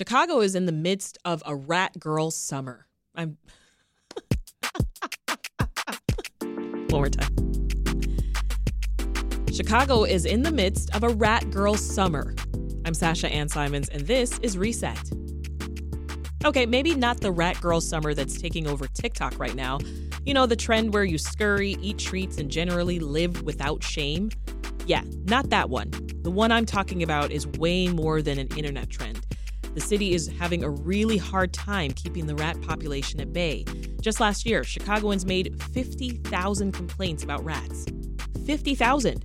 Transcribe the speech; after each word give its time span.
Chicago 0.00 0.40
is 0.40 0.54
in 0.54 0.64
the 0.64 0.72
midst 0.72 1.18
of 1.26 1.42
a 1.44 1.54
rat 1.54 2.00
girl 2.00 2.30
summer. 2.30 2.86
I'm. 3.14 3.36
One 6.40 6.88
more 6.88 7.10
time. 7.10 7.28
Chicago 9.52 10.04
is 10.04 10.24
in 10.24 10.42
the 10.42 10.52
midst 10.52 10.96
of 10.96 11.02
a 11.02 11.10
rat 11.10 11.50
girl 11.50 11.74
summer. 11.74 12.34
I'm 12.86 12.94
Sasha 12.94 13.28
Ann 13.28 13.50
Simons, 13.50 13.90
and 13.90 14.06
this 14.06 14.38
is 14.38 14.56
Reset. 14.56 14.98
Okay, 16.46 16.64
maybe 16.64 16.94
not 16.94 17.20
the 17.20 17.30
rat 17.30 17.60
girl 17.60 17.82
summer 17.82 18.14
that's 18.14 18.40
taking 18.40 18.66
over 18.66 18.86
TikTok 18.86 19.38
right 19.38 19.54
now. 19.54 19.80
You 20.24 20.32
know, 20.32 20.46
the 20.46 20.56
trend 20.56 20.94
where 20.94 21.04
you 21.04 21.18
scurry, 21.18 21.76
eat 21.82 21.98
treats, 21.98 22.38
and 22.38 22.50
generally 22.50 23.00
live 23.00 23.42
without 23.42 23.84
shame. 23.84 24.30
Yeah, 24.86 25.02
not 25.24 25.50
that 25.50 25.68
one. 25.68 25.90
The 26.22 26.30
one 26.30 26.52
I'm 26.52 26.64
talking 26.64 27.02
about 27.02 27.30
is 27.32 27.46
way 27.46 27.88
more 27.88 28.22
than 28.22 28.38
an 28.38 28.48
internet 28.56 28.88
trend. 28.88 29.19
The 29.74 29.80
city 29.80 30.14
is 30.14 30.26
having 30.38 30.64
a 30.64 30.70
really 30.70 31.16
hard 31.16 31.52
time 31.52 31.92
keeping 31.92 32.26
the 32.26 32.34
rat 32.34 32.60
population 32.62 33.20
at 33.20 33.32
bay. 33.32 33.64
Just 34.00 34.18
last 34.18 34.44
year, 34.44 34.64
Chicagoans 34.64 35.24
made 35.24 35.62
50,000 35.72 36.72
complaints 36.72 37.22
about 37.22 37.44
rats. 37.44 37.86
50,000! 38.46 39.24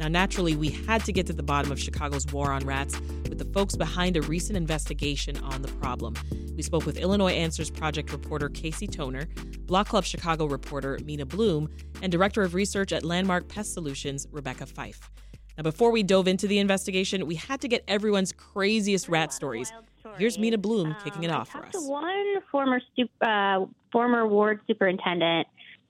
Now, 0.00 0.08
naturally, 0.08 0.56
we 0.56 0.70
had 0.70 1.04
to 1.04 1.12
get 1.12 1.26
to 1.26 1.32
the 1.32 1.42
bottom 1.42 1.70
of 1.70 1.78
Chicago's 1.78 2.26
war 2.32 2.50
on 2.50 2.64
rats 2.64 2.98
with 3.28 3.38
the 3.38 3.44
folks 3.52 3.76
behind 3.76 4.16
a 4.16 4.22
recent 4.22 4.56
investigation 4.56 5.36
on 5.38 5.62
the 5.62 5.68
problem. 5.68 6.14
We 6.56 6.62
spoke 6.62 6.86
with 6.86 6.96
Illinois 6.96 7.32
Answers 7.32 7.70
Project 7.70 8.12
reporter 8.12 8.48
Casey 8.48 8.86
Toner, 8.86 9.28
Block 9.60 9.88
Club 9.88 10.04
Chicago 10.04 10.46
reporter 10.46 10.98
Mina 11.04 11.26
Bloom, 11.26 11.68
and 12.02 12.10
Director 12.10 12.42
of 12.42 12.54
Research 12.54 12.92
at 12.92 13.04
Landmark 13.04 13.48
Pest 13.48 13.74
Solutions, 13.74 14.26
Rebecca 14.32 14.64
Fyffe. 14.64 15.08
Now, 15.56 15.62
before 15.62 15.90
we 15.90 16.02
dove 16.02 16.28
into 16.28 16.46
the 16.46 16.58
investigation, 16.58 17.26
we 17.26 17.34
had 17.34 17.60
to 17.60 17.68
get 17.68 17.84
everyone's 17.86 18.32
craziest 18.32 19.08
rat 19.08 19.32
stories. 19.32 19.72
Here's 20.18 20.38
Mina 20.38 20.58
Bloom 20.58 20.96
kicking 21.04 21.24
it 21.24 21.30
off 21.30 21.48
for 21.48 21.64
us. 21.64 21.74
One 21.74 22.40
former 22.50 22.80
uh, 23.20 23.66
former 23.90 24.26
ward 24.26 24.60
superintendent 24.66 25.46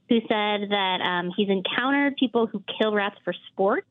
who 0.09 0.21
said 0.21 0.69
that 0.71 0.99
um, 1.01 1.33
he's 1.37 1.49
encountered 1.49 2.17
people 2.17 2.47
who 2.47 2.63
kill 2.79 2.93
rats 2.93 3.17
for 3.25 3.33
sport. 3.51 3.87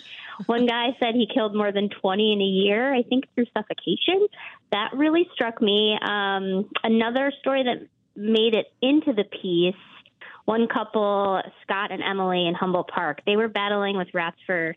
One 0.46 0.66
guy 0.66 0.96
said 1.00 1.14
he 1.14 1.26
killed 1.32 1.54
more 1.54 1.72
than 1.72 1.88
20 1.88 2.32
in 2.32 2.40
a 2.40 2.44
year, 2.44 2.94
I 2.94 3.02
think 3.02 3.24
through 3.34 3.46
suffocation. 3.52 4.26
That 4.72 4.90
really 4.94 5.28
struck 5.34 5.60
me. 5.60 5.98
Um, 6.00 6.70
another 6.82 7.32
story 7.40 7.64
that 7.64 7.88
made 8.14 8.54
it 8.54 8.72
into 8.80 9.12
the 9.12 9.24
piece 9.24 9.74
one 10.46 10.68
couple, 10.68 11.42
Scott 11.62 11.90
and 11.90 12.02
Emily 12.02 12.46
in 12.46 12.54
Humboldt 12.54 12.88
Park, 12.88 13.20
they 13.26 13.36
were 13.36 13.48
battling 13.48 13.96
with 13.96 14.08
rats 14.14 14.36
for 14.46 14.74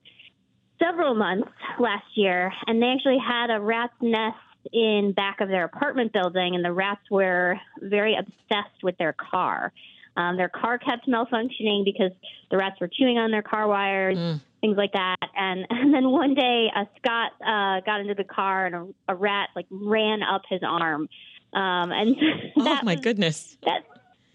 several 0.81 1.15
months 1.15 1.51
last 1.79 2.05
year, 2.15 2.51
and 2.67 2.81
they 2.81 2.87
actually 2.87 3.19
had 3.19 3.49
a 3.49 3.59
rat's 3.59 3.93
nest 4.01 4.37
in 4.73 5.13
back 5.15 5.41
of 5.41 5.49
their 5.49 5.65
apartment 5.65 6.13
building, 6.13 6.55
and 6.55 6.63
the 6.63 6.73
rats 6.73 7.01
were 7.09 7.57
very 7.81 8.15
obsessed 8.15 8.83
with 8.83 8.97
their 8.97 9.13
car. 9.13 9.71
Um, 10.17 10.37
their 10.37 10.49
car 10.49 10.77
kept 10.77 11.07
malfunctioning 11.07 11.85
because 11.85 12.11
the 12.51 12.57
rats 12.57 12.79
were 12.81 12.89
chewing 12.89 13.17
on 13.17 13.31
their 13.31 13.41
car 13.41 13.67
wires, 13.67 14.17
mm. 14.17 14.41
things 14.59 14.75
like 14.75 14.91
that. 14.93 15.17
And 15.35 15.65
and 15.69 15.93
then 15.93 16.09
one 16.09 16.33
day, 16.33 16.67
a 16.75 16.87
Scott 16.97 17.31
uh, 17.41 17.81
got 17.85 18.01
into 18.01 18.15
the 18.15 18.25
car 18.25 18.65
and 18.65 18.75
a, 18.75 19.13
a 19.13 19.15
rat 19.15 19.49
like 19.55 19.67
ran 19.69 20.21
up 20.23 20.41
his 20.49 20.61
arm. 20.63 21.07
Um, 21.53 21.91
and 21.91 22.15
oh 22.57 22.79
my 22.83 22.95
was, 22.95 23.01
goodness, 23.01 23.57
that 23.63 23.85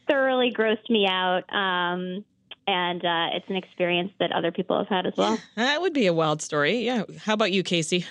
thoroughly 0.08 0.53
grossed 0.53 0.89
me 0.89 1.06
out. 1.08 1.42
Um, 1.53 2.25
and 2.67 3.05
uh, 3.05 3.29
it's 3.34 3.48
an 3.48 3.57
experience 3.57 4.12
that 4.20 4.33
other 4.33 4.53
people 4.53 4.79
have 4.79 4.89
had 4.89 5.07
as 5.07 5.15
well. 5.17 5.39
That 5.57 5.81
would 5.81 5.93
be 5.93 6.07
a 6.07 6.12
wild 6.12 6.43
story. 6.43 6.79
Yeah. 6.79 7.05
How 7.25 7.34
about 7.34 7.53
you, 7.53 7.62
Casey? 7.62 8.07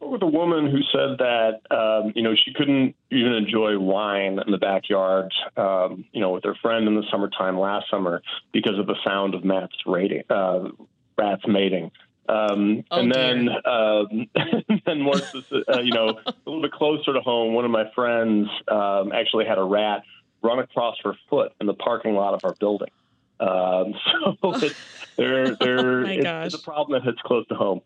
with 0.00 0.22
a 0.22 0.26
woman 0.26 0.70
who 0.70 0.80
said 0.92 1.18
that 1.18 1.60
um, 1.70 2.12
you 2.14 2.22
know 2.22 2.34
she 2.34 2.52
couldn't 2.52 2.94
even 3.10 3.32
enjoy 3.32 3.78
wine 3.78 4.38
in 4.44 4.52
the 4.52 4.58
backyard, 4.58 5.32
um, 5.56 6.04
you 6.12 6.20
know, 6.20 6.30
with 6.30 6.44
her 6.44 6.54
friend 6.60 6.86
in 6.86 6.94
the 6.94 7.04
summertime 7.10 7.58
last 7.58 7.86
summer 7.90 8.22
because 8.52 8.78
of 8.78 8.86
the 8.86 8.96
sound 9.04 9.34
of 9.34 9.44
Matt's 9.44 9.74
rating, 9.86 10.22
uh, 10.30 10.68
rats 11.16 11.42
mating. 11.46 11.90
Um, 12.28 12.84
oh, 12.90 13.00
and 13.00 13.12
then, 13.12 13.48
um, 13.66 14.28
then 14.86 15.02
more, 15.02 15.16
uh, 15.16 15.80
you 15.80 15.92
know, 15.92 16.18
a 16.26 16.34
little 16.46 16.62
bit 16.62 16.72
closer 16.72 17.12
to 17.12 17.20
home, 17.20 17.52
one 17.52 17.64
of 17.64 17.70
my 17.70 17.90
friends 17.94 18.48
um, 18.68 19.12
actually 19.12 19.44
had 19.44 19.58
a 19.58 19.62
rat 19.62 20.02
run 20.44 20.60
across 20.60 20.96
her 21.02 21.14
foot 21.28 21.52
in 21.60 21.66
the 21.66 21.74
parking 21.74 22.14
lot 22.14 22.34
of 22.34 22.44
our 22.44 22.54
building. 22.60 22.90
Um, 23.40 23.94
so 24.12 24.36
it's, 24.54 24.74
there, 25.16 25.56
there, 25.56 26.04
oh 26.04 26.06
it's, 26.06 26.54
it's 26.54 26.62
a 26.62 26.64
problem 26.64 27.00
that 27.00 27.04
hits 27.04 27.20
close 27.22 27.46
to 27.48 27.54
home. 27.54 27.80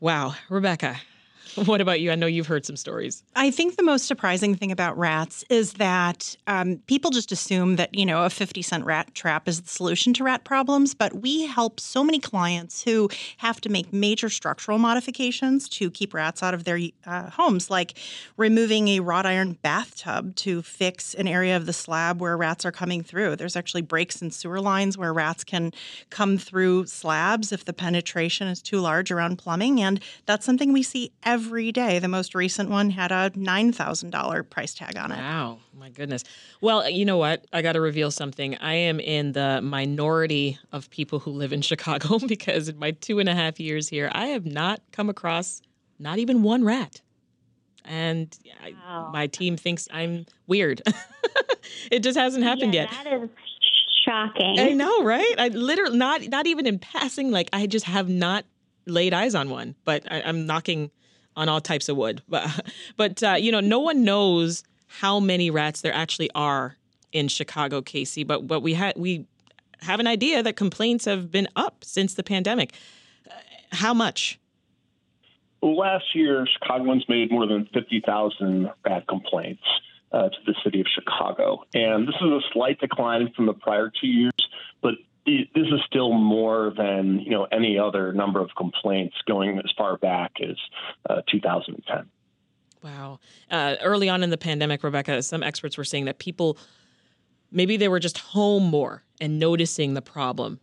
Wow, 0.00 0.34
Rebecca, 0.48 0.96
What 1.66 1.80
about 1.80 2.00
you? 2.00 2.12
I 2.12 2.16
know 2.16 2.26
you've 2.26 2.46
heard 2.46 2.66
some 2.66 2.76
stories. 2.76 3.22
I 3.34 3.50
think 3.50 3.76
the 3.76 3.82
most 3.82 4.06
surprising 4.06 4.54
thing 4.54 4.70
about 4.70 4.96
rats 4.98 5.42
is 5.48 5.74
that 5.74 6.36
um, 6.46 6.82
people 6.86 7.10
just 7.10 7.32
assume 7.32 7.76
that, 7.76 7.94
you 7.94 8.04
know, 8.04 8.24
a 8.24 8.30
50 8.30 8.60
cent 8.60 8.84
rat 8.84 9.14
trap 9.14 9.48
is 9.48 9.62
the 9.62 9.68
solution 9.68 10.12
to 10.14 10.24
rat 10.24 10.44
problems. 10.44 10.94
But 10.94 11.22
we 11.22 11.46
help 11.46 11.80
so 11.80 12.04
many 12.04 12.18
clients 12.18 12.82
who 12.82 13.08
have 13.38 13.60
to 13.62 13.70
make 13.70 13.90
major 13.90 14.28
structural 14.28 14.78
modifications 14.78 15.68
to 15.70 15.90
keep 15.90 16.12
rats 16.12 16.42
out 16.42 16.52
of 16.52 16.64
their 16.64 16.78
uh, 17.06 17.30
homes, 17.30 17.70
like 17.70 17.98
removing 18.36 18.88
a 18.88 19.00
wrought 19.00 19.24
iron 19.26 19.52
bathtub 19.62 20.36
to 20.36 20.60
fix 20.60 21.14
an 21.14 21.26
area 21.26 21.56
of 21.56 21.64
the 21.64 21.72
slab 21.72 22.20
where 22.20 22.36
rats 22.36 22.66
are 22.66 22.72
coming 22.72 23.02
through. 23.02 23.34
There's 23.34 23.56
actually 23.56 23.82
breaks 23.82 24.20
in 24.20 24.30
sewer 24.30 24.60
lines 24.60 24.98
where 24.98 25.12
rats 25.12 25.42
can 25.42 25.72
come 26.10 26.36
through 26.36 26.86
slabs 26.86 27.50
if 27.50 27.64
the 27.64 27.72
penetration 27.72 28.46
is 28.46 28.60
too 28.60 28.80
large 28.80 29.10
around 29.10 29.38
plumbing. 29.38 29.80
And 29.80 30.00
that's 30.26 30.44
something 30.44 30.72
we 30.72 30.82
see 30.82 31.12
every 31.24 31.45
every 31.46 31.70
day. 31.70 32.00
The 32.00 32.08
most 32.08 32.34
recent 32.34 32.70
one 32.70 32.90
had 32.90 33.12
a 33.12 33.30
$9,000 33.30 34.50
price 34.50 34.74
tag 34.74 34.96
on 34.96 35.12
it. 35.12 35.18
Wow. 35.18 35.58
My 35.78 35.90
goodness. 35.90 36.24
Well, 36.60 36.88
you 36.90 37.04
know 37.04 37.18
what? 37.18 37.46
I 37.52 37.62
got 37.62 37.72
to 37.72 37.80
reveal 37.80 38.10
something. 38.10 38.56
I 38.56 38.74
am 38.74 38.98
in 38.98 39.32
the 39.32 39.60
minority 39.62 40.58
of 40.72 40.90
people 40.90 41.20
who 41.20 41.30
live 41.30 41.52
in 41.52 41.62
Chicago 41.70 42.18
because 42.18 42.68
in 42.68 42.78
my 42.78 42.90
two 42.90 43.20
and 43.20 43.28
a 43.28 43.34
half 43.34 43.60
years 43.60 43.88
here, 43.88 44.10
I 44.12 44.26
have 44.28 44.44
not 44.44 44.80
come 44.90 45.08
across 45.08 45.62
not 46.00 46.18
even 46.18 46.42
one 46.42 46.64
rat. 46.64 47.00
And 47.84 48.36
wow. 48.64 49.06
I, 49.08 49.12
my 49.12 49.26
team 49.28 49.56
thinks 49.56 49.86
I'm 49.92 50.26
weird. 50.48 50.82
it 51.92 52.00
just 52.00 52.18
hasn't 52.18 52.42
happened 52.42 52.74
yeah, 52.74 52.82
yet. 52.82 53.04
That 53.04 53.22
is 53.22 53.30
shocking. 54.04 54.58
I 54.58 54.70
know, 54.70 55.04
right? 55.04 55.34
I 55.38 55.48
literally 55.48 55.96
not 55.96 56.26
not 56.28 56.48
even 56.48 56.66
in 56.66 56.80
passing. 56.80 57.30
Like 57.30 57.48
I 57.52 57.68
just 57.68 57.86
have 57.86 58.08
not 58.08 58.44
laid 58.86 59.14
eyes 59.14 59.36
on 59.36 59.50
one. 59.50 59.76
But 59.84 60.10
I, 60.10 60.18
am 60.18 60.46
knocking 60.46 60.90
on 61.36 61.48
all 61.48 61.60
types 61.60 61.88
of 61.88 61.96
wood. 61.96 62.22
But 62.28 62.66
but 62.96 63.22
uh, 63.22 63.34
you 63.34 63.52
know, 63.52 63.60
no 63.60 63.78
one 63.78 64.04
knows 64.04 64.64
how 64.86 65.20
many 65.20 65.50
rats 65.50 65.80
there 65.80 65.94
actually 65.94 66.30
are 66.34 66.76
in 67.12 67.28
Chicago, 67.28 67.82
Casey. 67.82 68.24
But 68.24 68.46
but 68.46 68.60
we 68.60 68.74
had 68.74 68.94
we 68.96 69.26
have 69.80 70.00
an 70.00 70.06
idea 70.06 70.42
that 70.42 70.56
complaints 70.56 71.04
have 71.04 71.30
been 71.30 71.48
up 71.56 71.84
since 71.84 72.14
the 72.14 72.22
pandemic. 72.22 72.72
Uh, 73.28 73.34
how 73.72 73.94
much? 73.94 74.38
Last 75.62 76.14
year, 76.14 76.46
Chicagoans 76.46 77.04
made 77.08 77.30
more 77.32 77.46
than 77.46 77.68
50,000 77.72 78.70
rat 78.84 79.06
complaints 79.08 79.62
uh, 80.12 80.28
to 80.28 80.36
the 80.46 80.54
city 80.62 80.80
of 80.80 80.86
Chicago. 80.86 81.64
And 81.74 82.06
this 82.06 82.14
is 82.16 82.30
a 82.30 82.40
slight 82.52 82.78
decline 82.78 83.32
from 83.34 83.46
the 83.46 83.54
prior 83.54 83.90
two 84.00 84.06
years, 84.06 84.32
but 84.82 84.94
this 85.26 85.66
is 85.66 85.80
still 85.86 86.12
more 86.12 86.72
than 86.76 87.20
you 87.20 87.30
know 87.30 87.46
any 87.50 87.78
other 87.78 88.12
number 88.12 88.40
of 88.40 88.50
complaints 88.56 89.16
going 89.26 89.58
as 89.58 89.72
far 89.76 89.96
back 89.98 90.32
as 90.40 90.56
uh, 91.10 91.22
2010. 91.30 92.08
Wow. 92.82 93.18
Uh, 93.50 93.76
early 93.82 94.08
on 94.08 94.22
in 94.22 94.30
the 94.30 94.38
pandemic, 94.38 94.84
Rebecca, 94.84 95.22
some 95.22 95.42
experts 95.42 95.76
were 95.76 95.84
saying 95.84 96.04
that 96.04 96.18
people 96.18 96.56
maybe 97.50 97.76
they 97.76 97.88
were 97.88 97.98
just 97.98 98.18
home 98.18 98.64
more 98.64 99.02
and 99.20 99.38
noticing 99.38 99.94
the 99.94 100.02
problem. 100.02 100.60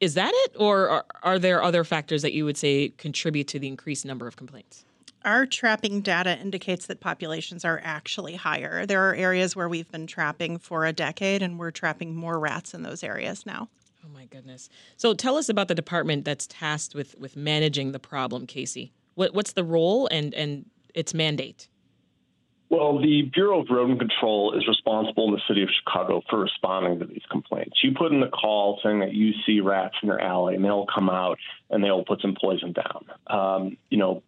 Is 0.00 0.14
that 0.14 0.32
it, 0.34 0.52
or 0.58 0.88
are, 0.88 1.04
are 1.22 1.38
there 1.38 1.62
other 1.62 1.84
factors 1.84 2.22
that 2.22 2.32
you 2.32 2.44
would 2.44 2.56
say 2.56 2.90
contribute 2.90 3.48
to 3.48 3.58
the 3.58 3.68
increased 3.68 4.04
number 4.04 4.26
of 4.26 4.36
complaints? 4.36 4.84
Our 5.24 5.46
trapping 5.46 6.02
data 6.02 6.38
indicates 6.38 6.86
that 6.86 7.00
populations 7.00 7.64
are 7.64 7.80
actually 7.82 8.34
higher. 8.34 8.84
There 8.84 9.08
are 9.08 9.14
areas 9.14 9.56
where 9.56 9.68
we've 9.70 9.90
been 9.90 10.06
trapping 10.06 10.58
for 10.58 10.84
a 10.84 10.92
decade 10.92 11.42
and 11.42 11.58
we're 11.58 11.70
trapping 11.70 12.14
more 12.14 12.38
rats 12.38 12.74
in 12.74 12.82
those 12.82 13.02
areas 13.02 13.46
now. 13.46 13.70
Oh 14.04 14.08
my 14.12 14.26
goodness. 14.26 14.68
So 14.98 15.14
tell 15.14 15.38
us 15.38 15.48
about 15.48 15.68
the 15.68 15.74
department 15.74 16.26
that's 16.26 16.46
tasked 16.46 16.94
with 16.94 17.16
with 17.18 17.36
managing 17.36 17.92
the 17.92 17.98
problem, 17.98 18.46
Casey. 18.46 18.92
What, 19.14 19.34
what's 19.34 19.52
the 19.52 19.64
role 19.64 20.08
and 20.08 20.34
and 20.34 20.66
its 20.94 21.14
mandate? 21.14 21.68
Well, 22.68 23.00
the 23.00 23.30
Bureau 23.32 23.60
of 23.60 23.68
Rodent 23.70 24.00
Control 24.00 24.52
is 24.58 24.66
responsible 24.66 25.28
in 25.28 25.34
the 25.34 25.40
city 25.46 25.62
of 25.62 25.68
Chicago 25.70 26.22
for 26.28 26.40
responding 26.40 26.98
to 26.98 27.06
these 27.06 27.22
complaints. 27.30 27.78
You 27.84 27.92
put 27.96 28.10
in 28.10 28.22
a 28.22 28.28
call 28.28 28.80
saying 28.82 29.00
that 29.00 29.12
you 29.12 29.32
see 29.46 29.60
rats 29.60 29.94
in 30.02 30.08
your 30.08 30.20
alley, 30.20 30.56
and 30.56 30.64
they'll 30.64 30.86
come 30.92 31.08
out 31.08 31.38
and 31.70 31.84
they'll 31.84 32.04
put 32.04 32.20
some 32.20 32.34
poison 32.38 32.72
down. 32.72 33.06
Um, 33.28 33.76
you 33.90 33.98
know, 33.98 34.22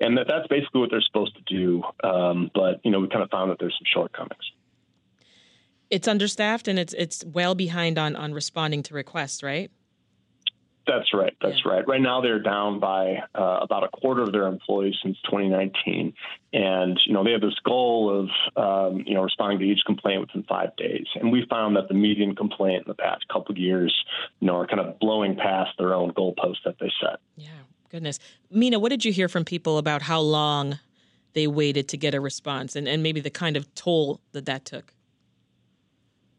and 0.00 0.16
that, 0.16 0.26
that's 0.28 0.46
basically 0.48 0.80
what 0.80 0.90
they're 0.90 1.02
supposed 1.02 1.36
to 1.36 1.42
do. 1.54 1.82
Um, 2.02 2.50
but 2.54 2.80
you 2.84 2.90
know, 2.90 3.00
we 3.00 3.08
kind 3.08 3.22
of 3.22 3.30
found 3.30 3.50
that 3.50 3.58
there's 3.58 3.74
some 3.74 3.86
shortcomings. 3.92 4.52
It's 5.90 6.06
understaffed 6.06 6.68
and 6.68 6.78
it's 6.78 6.94
it's 6.94 7.24
well 7.24 7.54
behind 7.54 7.98
on 7.98 8.14
on 8.14 8.34
responding 8.34 8.82
to 8.84 8.94
requests, 8.94 9.42
right? 9.42 9.70
That's 10.88 11.12
right. 11.12 11.36
That's 11.42 11.60
yeah. 11.64 11.72
right. 11.72 11.86
Right 11.86 12.00
now, 12.00 12.22
they're 12.22 12.40
down 12.40 12.80
by 12.80 13.18
uh, 13.34 13.58
about 13.60 13.84
a 13.84 13.88
quarter 13.88 14.22
of 14.22 14.32
their 14.32 14.46
employees 14.46 14.94
since 15.02 15.18
2019, 15.26 16.14
and 16.54 16.98
you 17.04 17.12
know 17.12 17.22
they 17.22 17.32
have 17.32 17.42
this 17.42 17.58
goal 17.62 18.08
of 18.56 18.92
um, 18.92 19.04
you 19.06 19.14
know 19.14 19.22
responding 19.22 19.58
to 19.58 19.66
each 19.66 19.80
complaint 19.84 20.22
within 20.22 20.44
five 20.44 20.74
days. 20.76 21.04
And 21.14 21.30
we 21.30 21.46
found 21.50 21.76
that 21.76 21.88
the 21.88 21.94
median 21.94 22.34
complaint 22.34 22.86
in 22.86 22.88
the 22.88 22.94
past 22.94 23.28
couple 23.28 23.52
of 23.52 23.58
years, 23.58 23.94
you 24.40 24.46
know, 24.46 24.56
are 24.56 24.66
kind 24.66 24.80
of 24.80 24.98
blowing 24.98 25.36
past 25.36 25.72
their 25.78 25.92
own 25.94 26.12
goalpost 26.12 26.56
that 26.64 26.76
they 26.80 26.90
set. 27.02 27.20
Yeah, 27.36 27.50
goodness. 27.90 28.18
Mina, 28.50 28.78
what 28.78 28.90
did 28.90 29.04
you 29.04 29.12
hear 29.12 29.28
from 29.28 29.44
people 29.44 29.78
about 29.78 30.02
how 30.02 30.20
long 30.20 30.78
they 31.34 31.46
waited 31.46 31.88
to 31.88 31.96
get 31.96 32.14
a 32.14 32.20
response, 32.20 32.76
and 32.76 32.88
and 32.88 33.02
maybe 33.02 33.20
the 33.20 33.30
kind 33.30 33.56
of 33.56 33.72
toll 33.74 34.20
that 34.32 34.46
that 34.46 34.64
took? 34.64 34.92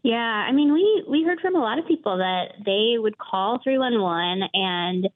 Yeah, 0.03 0.15
I 0.15 0.51
mean, 0.51 0.73
we 0.73 1.03
we 1.07 1.23
heard 1.23 1.39
from 1.41 1.55
a 1.55 1.59
lot 1.59 1.77
of 1.77 1.87
people 1.87 2.17
that 2.17 2.53
they 2.65 2.97
would 2.97 3.17
call 3.17 3.59
311 3.63 4.49
and 4.53 5.09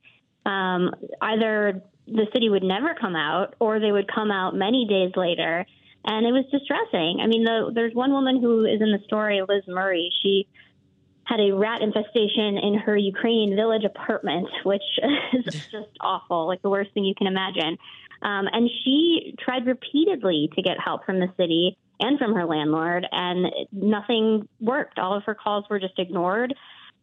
um, 0.45 0.93
either 1.21 1.81
the 2.05 2.27
city 2.33 2.49
would 2.49 2.63
never 2.63 2.93
come 2.93 3.15
out 3.15 3.55
or 3.59 3.79
they 3.79 3.91
would 3.91 4.11
come 4.13 4.29
out 4.29 4.55
many 4.55 4.85
days 4.87 5.13
later, 5.15 5.65
and 6.05 6.25
it 6.25 6.31
was 6.31 6.45
distressing. 6.51 7.19
I 7.21 7.27
mean, 7.27 7.45
the, 7.45 7.71
there's 7.73 7.93
one 7.93 8.11
woman 8.11 8.41
who 8.41 8.65
is 8.65 8.81
in 8.81 8.91
the 8.91 8.99
story, 9.05 9.41
Liz 9.47 9.63
Murray. 9.67 10.09
She 10.21 10.47
had 11.25 11.39
a 11.39 11.55
rat 11.55 11.81
infestation 11.81 12.57
in 12.57 12.75
her 12.85 12.97
Ukrainian 12.97 13.55
village 13.55 13.83
apartment, 13.83 14.47
which 14.63 14.83
is 15.33 15.45
just 15.71 15.89
awful, 16.01 16.47
like 16.47 16.61
the 16.61 16.69
worst 16.69 16.91
thing 16.93 17.05
you 17.05 17.15
can 17.15 17.27
imagine. 17.27 17.77
Um, 18.21 18.47
and 18.51 18.69
she 18.83 19.35
tried 19.39 19.65
repeatedly 19.65 20.49
to 20.55 20.61
get 20.61 20.79
help 20.79 21.05
from 21.05 21.19
the 21.19 21.27
city 21.37 21.77
and 21.99 22.17
from 22.17 22.33
her 22.33 22.45
landlord, 22.45 23.05
and 23.11 23.47
nothing 23.71 24.47
worked. 24.59 24.99
All 24.99 25.15
of 25.15 25.23
her 25.25 25.35
calls 25.35 25.65
were 25.69 25.79
just 25.79 25.97
ignored. 25.97 26.53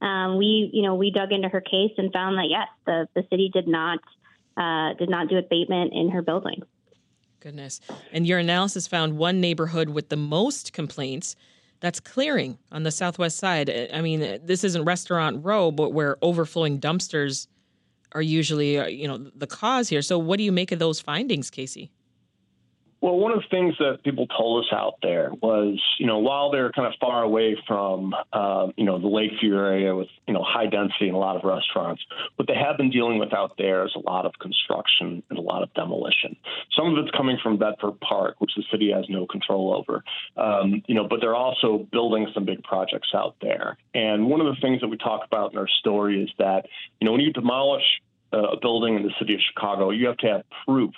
Um, 0.02 0.38
we, 0.38 0.70
you 0.72 0.82
know, 0.82 0.94
we 0.94 1.10
dug 1.10 1.32
into 1.32 1.48
her 1.48 1.60
case 1.60 1.92
and 1.98 2.12
found 2.12 2.38
that 2.38 2.46
yes, 2.48 2.68
the, 2.86 3.06
the 3.14 3.26
city 3.30 3.50
did 3.52 3.68
not 3.68 3.98
uh, 4.56 4.94
did 4.94 5.08
not 5.08 5.28
do 5.28 5.36
abatement 5.36 5.92
in 5.94 6.10
her 6.10 6.22
building. 6.22 6.62
Goodness. 7.40 7.80
And 8.12 8.26
your 8.26 8.38
analysis 8.38 8.86
found 8.86 9.16
one 9.16 9.40
neighborhood 9.40 9.88
with 9.90 10.10
the 10.10 10.16
most 10.16 10.72
complaints. 10.72 11.36
That's 11.80 11.98
Clearing 12.00 12.58
on 12.70 12.82
the 12.82 12.90
southwest 12.90 13.38
side. 13.38 13.70
I 13.92 14.00
mean, 14.02 14.38
this 14.44 14.64
isn't 14.64 14.84
Restaurant 14.84 15.44
Row, 15.44 15.70
but 15.70 15.90
where 15.90 16.18
overflowing 16.22 16.78
dumpsters 16.78 17.46
are 18.12 18.22
usually, 18.22 18.78
uh, 18.78 18.86
you 18.86 19.08
know, 19.08 19.30
the 19.34 19.46
cause 19.46 19.88
here. 19.88 20.02
So, 20.02 20.18
what 20.18 20.36
do 20.36 20.44
you 20.44 20.52
make 20.52 20.72
of 20.72 20.78
those 20.78 21.00
findings, 21.00 21.50
Casey? 21.50 21.90
Well, 23.00 23.16
one 23.16 23.32
of 23.32 23.38
the 23.38 23.48
things 23.48 23.76
that 23.78 24.04
people 24.04 24.26
told 24.26 24.64
us 24.64 24.70
out 24.72 24.96
there 25.02 25.30
was, 25.40 25.80
you 25.98 26.06
know, 26.06 26.18
while 26.18 26.50
they're 26.50 26.70
kind 26.70 26.86
of 26.86 26.92
far 27.00 27.22
away 27.22 27.56
from, 27.66 28.14
uh, 28.30 28.68
you 28.76 28.84
know, 28.84 28.98
the 28.98 29.06
Lakeview 29.06 29.56
area 29.56 29.96
with, 29.96 30.08
you 30.28 30.34
know, 30.34 30.42
high 30.42 30.66
density 30.66 31.06
and 31.06 31.14
a 31.14 31.18
lot 31.18 31.36
of 31.36 31.44
restaurants, 31.44 32.02
what 32.36 32.46
they 32.46 32.54
have 32.54 32.76
been 32.76 32.90
dealing 32.90 33.18
with 33.18 33.32
out 33.32 33.56
there 33.56 33.86
is 33.86 33.92
a 33.96 34.00
lot 34.00 34.26
of 34.26 34.32
construction 34.38 35.22
and 35.30 35.38
a 35.38 35.40
lot 35.40 35.62
of 35.62 35.72
demolition. 35.72 36.36
Some 36.76 36.94
of 36.94 37.02
it's 37.02 37.16
coming 37.16 37.38
from 37.42 37.56
Bedford 37.56 37.98
Park, 38.00 38.34
which 38.38 38.52
the 38.54 38.64
city 38.70 38.92
has 38.92 39.06
no 39.08 39.26
control 39.26 39.74
over, 39.74 40.04
um, 40.36 40.82
you 40.86 40.94
know, 40.94 41.08
but 41.08 41.20
they're 41.22 41.34
also 41.34 41.86
building 41.90 42.28
some 42.34 42.44
big 42.44 42.62
projects 42.64 43.08
out 43.14 43.36
there. 43.40 43.78
And 43.94 44.28
one 44.28 44.42
of 44.42 44.54
the 44.54 44.60
things 44.60 44.82
that 44.82 44.88
we 44.88 44.98
talk 44.98 45.24
about 45.24 45.52
in 45.52 45.58
our 45.58 45.68
story 45.68 46.22
is 46.22 46.30
that, 46.38 46.66
you 47.00 47.06
know, 47.06 47.12
when 47.12 47.22
you 47.22 47.32
demolish 47.32 48.02
a 48.32 48.56
building 48.60 48.96
in 48.96 49.02
the 49.02 49.12
city 49.18 49.34
of 49.34 49.40
Chicago, 49.40 49.90
you 49.90 50.06
have 50.06 50.18
to 50.18 50.26
have 50.26 50.42
proof 50.66 50.94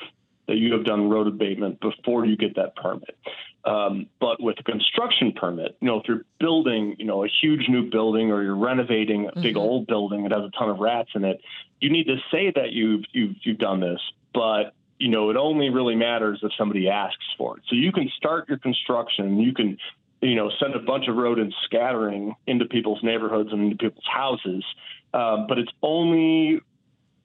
that 0.49 0.57
you 0.57 0.73
have 0.73 0.85
done 0.85 1.09
rodent 1.09 1.37
abatement 1.37 1.81
before 1.81 2.27
you 2.27 2.37
get 2.37 2.57
that 2.57 2.75
permit. 2.77 3.17
Um, 3.65 4.07
but 4.21 4.43
with 4.43 4.59
a 4.59 4.65
construction 4.65 5.33
permit, 5.33 5.77
you 5.81 5.87
know, 5.87 6.01
if 6.01 6.09
you're 6.09 6.25
building, 6.41 6.97
you 6.99 7.05
know, 7.05 7.25
a 7.25 7.29
huge 7.29 7.69
new 7.69 7.89
building 7.91 8.33
or 8.33 8.43
you're 8.43 8.57
renovating 8.57 9.27
a 9.27 9.31
mm-hmm. 9.31 9.43
big 9.43 9.57
old 9.57 9.87
building 9.87 10.25
that 10.25 10.33
has 10.33 10.43
a 10.43 10.51
ton 10.59 10.69
of 10.69 10.79
rats 10.79 11.11
in 11.15 11.25
it, 11.25 11.41
you 11.81 11.91
need 11.91 12.07
to 12.07 12.17
say 12.31 12.53
that 12.55 12.73
you've 12.73 13.05
you've 13.13 13.37
you've 13.43 13.59
done 13.59 13.81
this. 13.81 14.01
But 14.35 14.75
you 14.99 15.09
know, 15.09 15.31
it 15.31 15.37
only 15.37 15.71
really 15.71 15.95
matters 15.95 16.41
if 16.43 16.53
somebody 16.59 16.89
asks 16.89 17.25
for 17.39 17.59
it. 17.59 17.65
So 17.69 17.77
you 17.77 17.93
can 17.93 18.09
start 18.17 18.49
your 18.49 18.59
construction, 18.59 19.39
you 19.39 19.53
can, 19.53 19.77
you 20.21 20.37
know, 20.37 20.51
send 20.61 20.75
a 20.75 20.79
bunch 20.79 21.09
of 21.09 21.17
rodents 21.17 21.57
scattering 21.65 22.35
into 22.47 22.67
people's 22.67 23.03
neighborhoods 23.03 23.51
and 23.53 23.65
into 23.65 23.77
people's 23.77 24.07
houses, 24.13 24.65
uh, 25.13 25.45
but 25.49 25.59
it's 25.59 25.73
only 25.83 26.61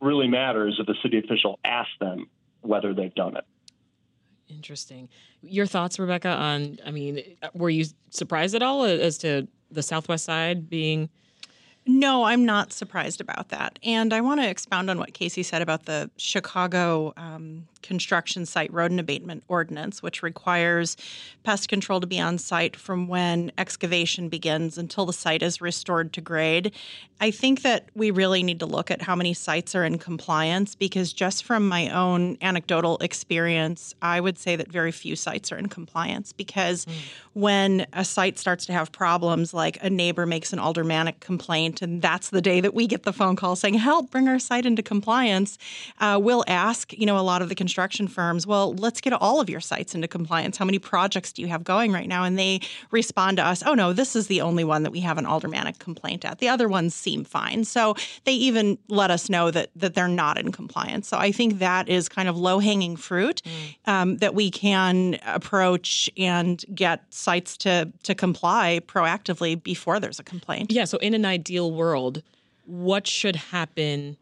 really 0.01 0.27
matters 0.27 0.79
if 0.79 0.87
a 0.87 0.99
city 1.01 1.19
official 1.19 1.59
asks 1.63 1.93
them 1.99 2.27
whether 2.61 2.93
they've 2.93 3.15
done 3.15 3.37
it. 3.37 3.45
Interesting. 4.49 5.09
Your 5.41 5.65
thoughts, 5.65 5.99
Rebecca, 5.99 6.29
on, 6.29 6.79
I 6.85 6.91
mean, 6.91 7.21
were 7.53 7.69
you 7.69 7.85
surprised 8.09 8.55
at 8.55 8.63
all 8.63 8.83
as 8.83 9.17
to 9.19 9.47
the 9.71 9.83
Southwest 9.83 10.25
side 10.25 10.69
being 10.69 11.09
no, 11.87 12.25
I'm 12.25 12.45
not 12.45 12.73
surprised 12.73 13.21
about 13.21 13.49
that. 13.49 13.79
And 13.83 14.13
I 14.13 14.21
want 14.21 14.41
to 14.41 14.49
expound 14.49 14.89
on 14.89 14.99
what 14.99 15.13
Casey 15.13 15.41
said 15.41 15.61
about 15.61 15.85
the 15.85 16.09
Chicago 16.17 17.13
um, 17.15 17.67
construction 17.81 18.45
site 18.45 18.71
rodent 18.73 18.99
abatement 18.99 19.43
ordinance, 19.47 20.03
which 20.03 20.21
requires 20.21 20.97
pest 21.43 21.69
control 21.69 22.01
to 22.01 22.07
be 22.07 22.19
on 22.19 22.37
site 22.37 22.75
from 22.75 23.07
when 23.07 23.51
excavation 23.57 24.27
begins 24.27 24.77
until 24.77 25.05
the 25.05 25.13
site 25.13 25.41
is 25.41 25.61
restored 25.61 26.11
to 26.13 26.19
grade. 26.19 26.73
I 27.19 27.31
think 27.31 27.61
that 27.61 27.89
we 27.95 28.11
really 28.11 28.43
need 28.43 28.59
to 28.59 28.65
look 28.65 28.91
at 28.91 29.01
how 29.01 29.15
many 29.15 29.33
sites 29.33 29.73
are 29.73 29.83
in 29.83 29.97
compliance 29.97 30.75
because 30.75 31.13
just 31.13 31.45
from 31.45 31.67
my 31.67 31.89
own 31.89 32.37
anecdotal 32.41 32.97
experience, 32.97 33.95
I 34.01 34.19
would 34.19 34.37
say 34.37 34.55
that 34.55 34.71
very 34.71 34.91
few 34.91 35.15
sites 35.15 35.51
are 35.51 35.57
in 35.57 35.67
compliance 35.67 36.31
because 36.31 36.85
mm. 36.85 36.93
when 37.33 37.87
a 37.93 38.05
site 38.05 38.37
starts 38.37 38.65
to 38.67 38.73
have 38.73 38.91
problems, 38.91 39.53
like 39.53 39.81
a 39.81 39.89
neighbor 39.89 40.25
makes 40.25 40.53
an 40.53 40.59
aldermanic 40.59 41.19
complaint, 41.19 41.76
and 41.81 42.01
that's 42.01 42.29
the 42.29 42.41
day 42.41 42.61
that 42.61 42.73
we 42.73 42.87
get 42.87 43.03
the 43.03 43.13
phone 43.13 43.35
call 43.35 43.55
saying, 43.55 43.75
help, 43.75 44.11
bring 44.11 44.27
our 44.27 44.39
site 44.39 44.65
into 44.65 44.81
compliance, 44.81 45.57
uh, 45.99 46.19
we'll 46.21 46.43
ask, 46.47 46.93
you 46.93 47.05
know, 47.05 47.17
a 47.17 47.21
lot 47.21 47.41
of 47.41 47.49
the 47.49 47.55
construction 47.55 48.07
firms, 48.07 48.45
well, 48.45 48.73
let's 48.73 49.01
get 49.01 49.13
all 49.13 49.39
of 49.39 49.49
your 49.49 49.59
sites 49.59 49.95
into 49.95 50.07
compliance. 50.07 50.57
How 50.57 50.65
many 50.65 50.79
projects 50.79 51.31
do 51.31 51.41
you 51.41 51.47
have 51.47 51.63
going 51.63 51.91
right 51.91 52.07
now? 52.07 52.23
And 52.23 52.37
they 52.37 52.61
respond 52.91 53.37
to 53.37 53.43
us, 53.43 53.63
oh, 53.65 53.73
no, 53.73 53.93
this 53.93 54.15
is 54.15 54.27
the 54.27 54.41
only 54.41 54.63
one 54.63 54.83
that 54.83 54.91
we 54.91 54.99
have 55.01 55.17
an 55.17 55.25
aldermanic 55.25 55.79
complaint 55.79 56.25
at. 56.25 56.39
The 56.39 56.49
other 56.49 56.67
ones 56.67 56.93
seem 56.93 57.23
fine. 57.23 57.63
So 57.63 57.95
they 58.25 58.33
even 58.33 58.77
let 58.87 59.11
us 59.11 59.29
know 59.29 59.51
that, 59.51 59.69
that 59.75 59.93
they're 59.93 60.07
not 60.07 60.37
in 60.37 60.51
compliance. 60.51 61.07
So 61.07 61.17
I 61.17 61.31
think 61.31 61.59
that 61.59 61.89
is 61.89 62.09
kind 62.09 62.27
of 62.27 62.37
low 62.37 62.59
hanging 62.59 62.95
fruit 62.95 63.41
mm. 63.43 63.91
um, 63.91 64.17
that 64.17 64.35
we 64.35 64.51
can 64.51 65.19
approach 65.25 66.09
and 66.17 66.63
get 66.73 67.03
sites 67.09 67.57
to, 67.57 67.91
to 68.03 68.15
comply 68.15 68.81
proactively 68.87 69.61
before 69.61 69.99
there's 69.99 70.19
a 70.19 70.23
complaint. 70.23 70.71
Yeah. 70.71 70.85
So 70.85 70.97
in 70.97 71.13
an 71.13 71.25
ideal 71.25 71.66
world, 71.67 72.23
what 72.65 73.07
should 73.07 73.35
happen 73.35 74.17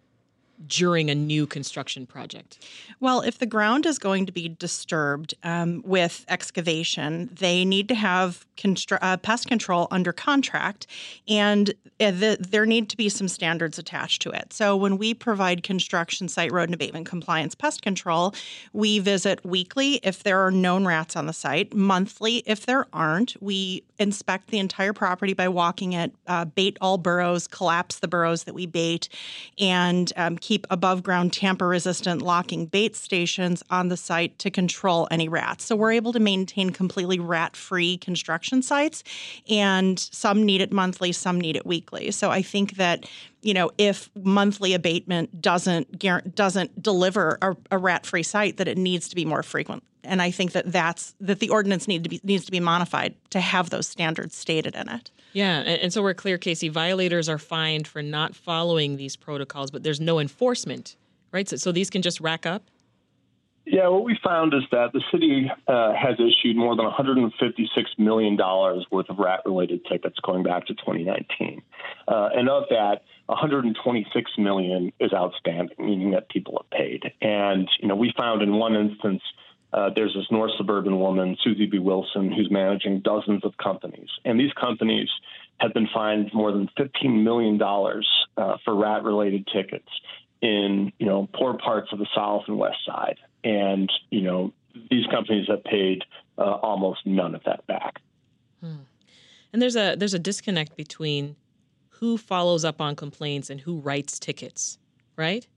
during 0.68 1.10
a 1.10 1.16
new 1.16 1.46
construction 1.46 2.06
project? 2.06 2.66
Well, 3.00 3.22
if 3.22 3.40
the 3.40 3.46
ground 3.46 3.86
is 3.86 4.00
going 4.00 4.26
to 4.26 4.32
be 4.32 4.50
disturbed 4.50 5.34
um, 5.44 5.82
with 5.86 6.26
excavation, 6.28 7.30
they 7.34 7.66
need 7.66 7.88
to 7.90 7.96
have 7.96 8.46
constru- 8.58 9.00
uh, 9.02 9.18
pest 9.18 9.48
control 9.48 9.88
under 9.92 10.14
contract, 10.14 10.88
and 11.28 11.72
uh, 12.00 12.12
the, 12.12 12.38
there 12.40 12.66
need 12.66 12.90
to 12.90 12.98
be 12.98 13.10
some 13.10 13.28
standards 13.28 13.78
attached 13.78 14.22
to 14.24 14.32
it. 14.32 14.54
So, 14.54 14.76
when 14.76 14.98
we 14.98 15.14
provide 15.14 15.64
construction 15.64 16.28
site 16.28 16.52
rodent 16.52 16.76
abatement 16.76 17.06
compliance 17.06 17.56
pest 17.56 17.82
control, 17.82 18.34
we 18.74 19.00
visit 19.00 19.46
weekly 19.46 20.00
if 20.04 20.24
there 20.24 20.40
are 20.40 20.52
known 20.52 20.86
rats 20.86 21.16
on 21.16 21.26
the 21.26 21.34
site, 21.34 21.74
monthly 21.74 22.44
if 22.46 22.66
there 22.66 22.88
aren't. 22.94 23.36
We 23.42 23.84
inspect 24.00 24.48
the 24.48 24.60
entire 24.60 24.94
property 24.94 25.34
by 25.34 25.48
walking 25.48 25.94
it, 25.94 26.14
uh, 26.28 26.46
bait 26.46 26.78
all 26.82 26.98
burrows, 26.98 27.48
collapse 27.48 28.00
the 28.00 28.08
burrows 28.08 28.44
that 28.44 28.54
we 28.54 28.66
bait, 28.66 29.10
and 29.60 30.12
um, 30.16 30.38
keep 30.46 30.68
above 30.70 31.02
ground 31.02 31.34
tamper 31.34 31.68
resistant 31.68 32.22
locking 32.22 32.68
bait 32.68 32.96
stations 32.96 33.64
on 33.72 33.88
the 33.88 33.98
site 33.98 34.38
to 34.38 34.52
control 34.52 35.08
any 35.10 35.28
rats. 35.28 35.66
So 35.66 35.76
we're 35.76 35.94
able 35.94 36.14
to 36.14 36.20
maintain 36.20 36.70
completely 36.70 37.18
rat 37.18 37.56
free 37.56 37.98
construction 37.98 38.62
sites, 38.62 39.04
and 39.50 39.98
some 40.00 40.44
need 40.44 40.62
it 40.62 40.72
monthly, 40.72 41.12
some 41.14 41.42
need 41.42 41.56
it 41.56 41.66
weekly. 41.66 42.12
So 42.12 42.30
I 42.30 42.44
think 42.44 42.76
that 42.76 43.10
you 43.42 43.56
know, 43.56 43.72
if 43.80 44.10
monthly 44.16 44.74
abatement 44.74 45.42
doesn't 45.42 46.00
doesn't 46.36 46.82
deliver 46.82 47.38
a, 47.42 47.56
a 47.72 47.78
rat-free 47.80 48.24
site, 48.24 48.58
that 48.58 48.68
it 48.68 48.78
needs 48.78 49.10
to 49.10 49.16
be 49.16 49.26
more 49.26 49.44
frequent. 49.44 49.84
And 50.06 50.22
I 50.22 50.32
think 50.32 50.54
that 50.54 50.72
that's 50.72 51.16
that 51.20 51.40
the 51.40 51.50
ordinance 51.50 51.88
need 51.88 52.04
to 52.04 52.10
be 52.10 52.22
needs 52.24 52.46
to 52.46 52.52
be 52.52 52.60
modified 52.60 53.16
to 53.32 53.40
have 53.40 53.70
those 53.70 53.88
standards 53.88 54.36
stated 54.36 54.76
in 54.76 54.90
it. 54.90 55.12
Yeah, 55.34 55.60
and, 55.60 55.82
and 55.82 55.94
so 55.94 56.02
we're 56.02 56.14
clear, 56.14 56.38
Casey. 56.38 56.70
Violators 56.70 57.28
are 57.28 57.38
fined 57.38 57.88
for 57.88 58.02
not 58.02 58.36
following 58.36 58.98
these 58.98 59.16
protocols, 59.16 59.72
but 59.72 59.84
there's 59.84 60.00
no 60.00 60.20
enforcement, 60.20 60.96
right? 61.32 61.48
So, 61.50 61.58
so 61.58 61.72
these 61.72 61.90
can 61.90 62.02
just 62.02 62.22
rack 62.22 62.46
up. 62.46 62.64
Yeah, 63.66 63.88
what 63.88 64.04
we 64.04 64.18
found 64.24 64.54
is 64.54 64.62
that 64.72 64.94
the 64.94 65.02
city 65.12 65.52
uh, 65.68 65.94
has 65.94 66.18
issued 66.20 66.56
more 66.56 66.76
than 66.76 66.86
$156 66.86 67.32
million 67.98 68.38
worth 68.38 69.10
of 69.10 69.18
rat 69.18 69.42
related 69.44 69.84
tickets 69.90 70.20
going 70.20 70.44
back 70.44 70.68
to 70.68 70.76
2019. 70.76 71.64
Uh, 72.08 72.30
and 72.36 72.48
of 72.48 72.66
that, 72.70 73.02
126 73.26 74.32
million 74.38 74.94
is 75.00 75.12
outstanding, 75.14 75.76
meaning 75.80 76.12
that 76.12 76.30
people 76.30 76.62
have 76.62 76.70
paid. 76.70 77.12
And, 77.22 77.68
you 77.80 77.88
know, 77.88 77.96
we 77.96 78.14
found 78.16 78.44
in 78.44 78.54
one 78.54 78.76
instance, 78.76 79.24
uh, 79.76 79.90
there's 79.94 80.14
this 80.14 80.26
North 80.32 80.52
Suburban 80.58 81.00
woman, 81.00 81.36
Susie 81.44 81.66
B. 81.66 81.80
Wilson, 81.80 82.32
who's 82.32 82.50
managing 82.50 83.02
dozens 83.02 83.44
of 83.44 83.58
companies. 83.58 84.08
And 84.24 84.40
these 84.40 84.54
companies 84.54 85.10
have 85.58 85.74
been 85.74 85.90
fined 85.94 86.32
more 86.34 86.54
than 86.54 86.70
$15 86.80 87.24
million 87.24 87.62
uh, 87.62 88.58
for 88.64 88.74
rat-related 88.74 89.48
tickets 89.54 89.90
in 90.42 90.94
you 91.00 91.06
know 91.06 91.28
poor 91.34 91.58
parts 91.58 91.92
of 91.92 92.00
the 92.00 92.08
South 92.16 92.44
and 92.48 92.58
West 92.58 92.78
Side, 92.86 93.18
and 93.44 93.92
you 94.10 94.22
know 94.22 94.54
these 94.90 95.06
companies 95.08 95.48
have 95.48 95.64
paid 95.64 96.04
uh, 96.38 96.42
almost 96.42 97.06
none 97.06 97.36
of 97.36 97.44
that 97.46 97.66
back. 97.68 98.02
Hmm. 98.62 98.84
And 99.52 99.62
there's 99.62 99.76
a 99.76 99.96
there's 99.96 100.14
a 100.14 100.20
disconnect 100.20 100.76
between 100.76 101.36
who 101.90 102.18
follows 102.18 102.66
up 102.66 102.82
on 102.82 102.96
complaints 102.96 103.50
and 103.50 103.62
who 103.62 103.80
writes 103.80 104.20
tickets, 104.20 104.78
right? 105.16 105.48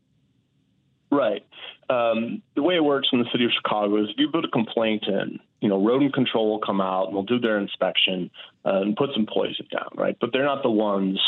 Right. 1.10 1.44
Um, 1.88 2.42
the 2.54 2.62
way 2.62 2.76
it 2.76 2.84
works 2.84 3.08
in 3.12 3.18
the 3.18 3.24
city 3.32 3.46
of 3.46 3.50
Chicago 3.52 4.02
is 4.02 4.10
if 4.10 4.16
you 4.18 4.28
put 4.30 4.44
a 4.44 4.48
complaint 4.48 5.04
in, 5.06 5.40
you 5.60 5.68
know, 5.68 5.82
rodent 5.82 6.12
control 6.12 6.50
will 6.50 6.58
come 6.58 6.80
out 6.80 7.06
and 7.06 7.16
they'll 7.16 7.22
do 7.22 7.38
their 7.38 7.58
inspection 7.58 8.30
uh, 8.66 8.82
and 8.82 8.94
put 8.94 9.10
some 9.14 9.26
poison 9.26 9.66
down, 9.72 9.88
right? 9.94 10.16
But 10.20 10.30
they're 10.32 10.44
not 10.44 10.62
the 10.62 10.70
ones 10.70 11.18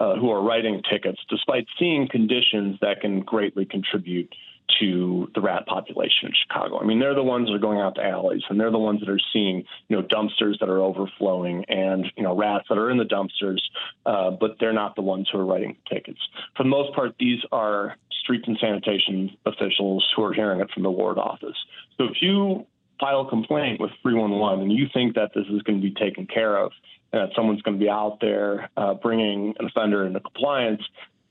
uh, 0.00 0.16
who 0.16 0.30
are 0.30 0.42
writing 0.42 0.82
tickets, 0.90 1.20
despite 1.28 1.66
seeing 1.78 2.08
conditions 2.08 2.78
that 2.80 3.00
can 3.00 3.20
greatly 3.20 3.66
contribute 3.66 4.34
to 4.80 5.30
the 5.34 5.40
rat 5.40 5.66
population 5.66 6.28
in 6.28 6.32
Chicago. 6.46 6.80
I 6.80 6.84
mean, 6.84 6.98
they're 6.98 7.14
the 7.14 7.22
ones 7.22 7.48
that 7.48 7.54
are 7.54 7.58
going 7.58 7.78
out 7.78 7.94
to 7.96 8.04
alleys, 8.04 8.42
and 8.48 8.58
they're 8.58 8.70
the 8.70 8.78
ones 8.78 9.00
that 9.00 9.08
are 9.08 9.20
seeing, 9.32 9.64
you 9.88 9.96
know, 9.96 10.02
dumpsters 10.02 10.58
that 10.60 10.68
are 10.68 10.80
overflowing 10.80 11.64
and 11.68 12.06
you 12.16 12.22
know 12.22 12.36
rats 12.36 12.66
that 12.68 12.78
are 12.78 12.90
in 12.90 12.98
the 12.98 13.04
dumpsters, 13.04 13.60
uh, 14.04 14.30
but 14.30 14.56
they're 14.60 14.72
not 14.72 14.96
the 14.96 15.02
ones 15.02 15.28
who 15.30 15.38
are 15.38 15.44
writing 15.44 15.76
tickets. 15.88 16.20
For 16.56 16.62
the 16.62 16.68
most 16.68 16.94
part, 16.94 17.14
these 17.18 17.40
are 17.52 17.96
streets 18.22 18.44
and 18.46 18.58
sanitation 18.60 19.36
officials 19.46 20.06
who 20.14 20.24
are 20.24 20.32
hearing 20.32 20.60
it 20.60 20.70
from 20.72 20.82
the 20.82 20.90
ward 20.90 21.18
office. 21.18 21.56
So 21.96 22.04
if 22.04 22.20
you 22.20 22.66
file 22.98 23.20
a 23.20 23.28
complaint 23.28 23.80
with 23.80 23.90
311 24.02 24.64
and 24.64 24.72
you 24.72 24.86
think 24.92 25.14
that 25.14 25.30
this 25.34 25.44
is 25.46 25.62
going 25.62 25.80
to 25.80 25.82
be 25.82 25.94
taken 25.94 26.26
care 26.26 26.56
of, 26.56 26.72
and 27.12 27.22
that 27.22 27.36
someone's 27.36 27.62
going 27.62 27.78
to 27.78 27.84
be 27.84 27.90
out 27.90 28.18
there 28.20 28.68
uh, 28.76 28.94
bringing 28.94 29.54
an 29.58 29.66
offender 29.66 30.04
into 30.04 30.20
compliance, 30.20 30.82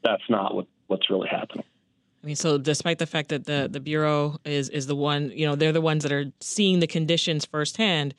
that's 0.04 0.24
not 0.30 0.56
what, 0.56 0.68
what's 0.88 1.10
really 1.10 1.28
happening. 1.28 1.66
I 2.26 2.28
mean, 2.28 2.36
so 2.36 2.58
despite 2.58 2.98
the 2.98 3.06
fact 3.06 3.30
that 3.30 3.46
the 3.46 3.70
the 3.72 3.80
bureau 3.80 4.40
is 4.46 4.70
is 4.70 4.88
the 4.88 4.96
one, 4.96 5.30
you 5.30 5.46
know, 5.46 5.56
they're 5.56 5.72
the 5.72 5.80
ones 5.80 6.02
that 6.02 6.12
are 6.12 6.26
seeing 6.40 6.80
the 6.80 6.88
conditions 6.88 7.46
firsthand. 7.46 8.16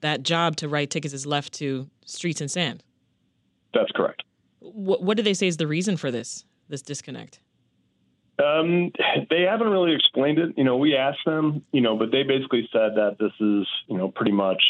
That 0.00 0.22
job 0.22 0.56
to 0.56 0.68
write 0.68 0.90
tickets 0.90 1.14
is 1.14 1.24
left 1.24 1.54
to 1.54 1.88
streets 2.04 2.42
and 2.42 2.50
San. 2.50 2.82
That's 3.72 3.90
correct. 3.92 4.24
What 4.58 5.02
what 5.02 5.16
do 5.16 5.22
they 5.22 5.32
say 5.32 5.46
is 5.46 5.56
the 5.56 5.66
reason 5.66 5.96
for 5.96 6.10
this 6.10 6.44
this 6.68 6.82
disconnect? 6.82 7.40
Um, 8.38 8.92
they 9.30 9.46
haven't 9.48 9.68
really 9.68 9.94
explained 9.94 10.38
it. 10.38 10.58
You 10.58 10.64
know, 10.64 10.76
we 10.76 10.94
asked 10.94 11.24
them, 11.24 11.62
you 11.72 11.80
know, 11.80 11.96
but 11.96 12.10
they 12.10 12.24
basically 12.24 12.68
said 12.70 12.96
that 12.96 13.16
this 13.18 13.32
is, 13.40 13.66
you 13.88 13.96
know, 13.96 14.08
pretty 14.10 14.32
much 14.32 14.62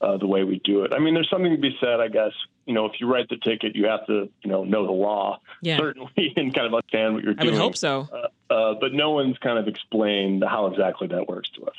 uh, 0.00 0.16
the 0.18 0.26
way 0.26 0.44
we 0.44 0.60
do 0.64 0.84
it. 0.84 0.92
I 0.92 0.98
mean, 0.98 1.14
there's 1.14 1.30
something 1.30 1.52
to 1.52 1.60
be 1.60 1.76
said, 1.80 2.00
I 2.00 2.08
guess. 2.08 2.32
You 2.66 2.74
know, 2.74 2.86
if 2.86 2.92
you 3.00 3.06
write 3.06 3.28
the 3.28 3.36
ticket, 3.36 3.76
you 3.76 3.86
have 3.86 4.04
to, 4.06 4.28
you 4.42 4.50
know, 4.50 4.64
know 4.64 4.86
the 4.86 4.92
law 4.92 5.38
yeah. 5.62 5.78
certainly 5.78 6.10
and 6.36 6.52
kind 6.54 6.66
of 6.66 6.74
understand 6.74 7.14
what 7.14 7.24
you're 7.24 7.34
doing. 7.34 7.48
I 7.48 7.52
would 7.52 7.60
hope 7.60 7.76
so. 7.76 8.08
Uh, 8.12 8.52
uh, 8.52 8.74
but 8.80 8.92
no 8.92 9.12
one's 9.12 9.38
kind 9.38 9.58
of 9.58 9.68
explained 9.68 10.44
how 10.46 10.66
exactly 10.66 11.06
that 11.08 11.28
works 11.28 11.48
to 11.50 11.64
us. 11.66 11.74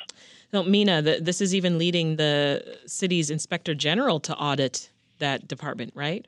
No, 0.52 0.62
Mina, 0.62 1.02
the, 1.02 1.18
this 1.20 1.40
is 1.40 1.54
even 1.54 1.76
leading 1.76 2.16
the 2.16 2.78
city's 2.86 3.28
inspector 3.30 3.74
general 3.74 4.18
to 4.20 4.34
audit 4.36 4.90
that 5.18 5.46
department, 5.46 5.92
right? 5.94 6.26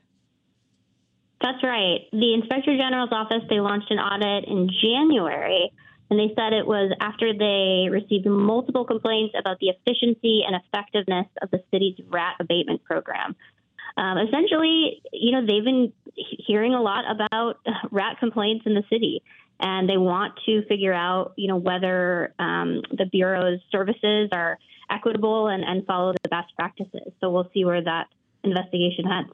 That's 1.41 1.63
right. 1.63 2.01
The 2.11 2.33
inspector 2.35 2.77
general's 2.77 3.11
office 3.11 3.41
they 3.49 3.59
launched 3.59 3.89
an 3.89 3.97
audit 3.97 4.47
in 4.47 4.69
January 4.81 5.71
and 6.11 6.19
they 6.19 6.33
said 6.35 6.51
it 6.51 6.67
was 6.67 6.91
after 6.99 7.31
they 7.33 7.87
received 7.89 8.25
multiple 8.25 8.83
complaints 8.83 9.33
about 9.39 9.59
the 9.59 9.69
efficiency 9.69 10.43
and 10.45 10.57
effectiveness 10.61 11.27
of 11.41 11.49
the 11.51 11.63
city's 11.71 11.95
rat 12.09 12.35
abatement 12.41 12.83
program. 12.83 13.33
Um, 13.95 14.17
essentially, 14.17 15.01
you 15.13 15.31
know, 15.31 15.45
they've 15.45 15.63
been 15.63 15.93
hearing 16.15 16.73
a 16.73 16.81
lot 16.81 17.05
about 17.09 17.59
rat 17.91 18.19
complaints 18.19 18.65
in 18.65 18.73
the 18.73 18.83
city, 18.89 19.23
and 19.57 19.89
they 19.89 19.97
want 19.97 20.33
to 20.47 20.65
figure 20.67 20.93
out, 20.93 21.31
you 21.37 21.47
know, 21.47 21.55
whether 21.55 22.33
um, 22.37 22.81
the 22.91 23.05
bureau's 23.09 23.61
services 23.71 24.29
are 24.33 24.59
equitable 24.89 25.47
and, 25.47 25.63
and 25.63 25.85
follow 25.85 26.11
the 26.11 26.29
best 26.29 26.53
practices. 26.57 27.13
So 27.21 27.29
we'll 27.29 27.49
see 27.53 27.63
where 27.63 27.81
that 27.81 28.07
investigation 28.43 29.05
heads. 29.05 29.31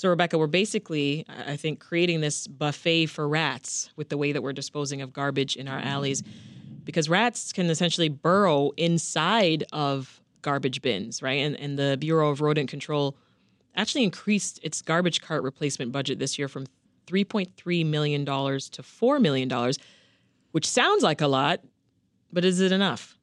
So, 0.00 0.08
Rebecca, 0.08 0.38
we're 0.38 0.46
basically, 0.46 1.26
I 1.28 1.58
think, 1.58 1.78
creating 1.78 2.22
this 2.22 2.46
buffet 2.46 3.04
for 3.04 3.28
rats 3.28 3.90
with 3.96 4.08
the 4.08 4.16
way 4.16 4.32
that 4.32 4.42
we're 4.42 4.54
disposing 4.54 5.02
of 5.02 5.12
garbage 5.12 5.56
in 5.56 5.68
our 5.68 5.78
alleys 5.78 6.22
because 6.84 7.10
rats 7.10 7.52
can 7.52 7.68
essentially 7.68 8.08
burrow 8.08 8.70
inside 8.78 9.64
of 9.74 10.22
garbage 10.40 10.80
bins, 10.80 11.20
right? 11.20 11.40
And, 11.40 11.54
and 11.54 11.78
the 11.78 11.98
Bureau 12.00 12.30
of 12.30 12.40
Rodent 12.40 12.70
Control 12.70 13.14
actually 13.76 14.04
increased 14.04 14.58
its 14.62 14.80
garbage 14.80 15.20
cart 15.20 15.42
replacement 15.42 15.92
budget 15.92 16.18
this 16.18 16.38
year 16.38 16.48
from 16.48 16.64
$3.3 17.06 17.84
million 17.84 18.24
to 18.24 18.32
$4 18.32 19.20
million, 19.20 19.74
which 20.52 20.66
sounds 20.66 21.02
like 21.02 21.20
a 21.20 21.26
lot, 21.26 21.60
but 22.32 22.42
is 22.46 22.62
it 22.62 22.72
enough? 22.72 23.18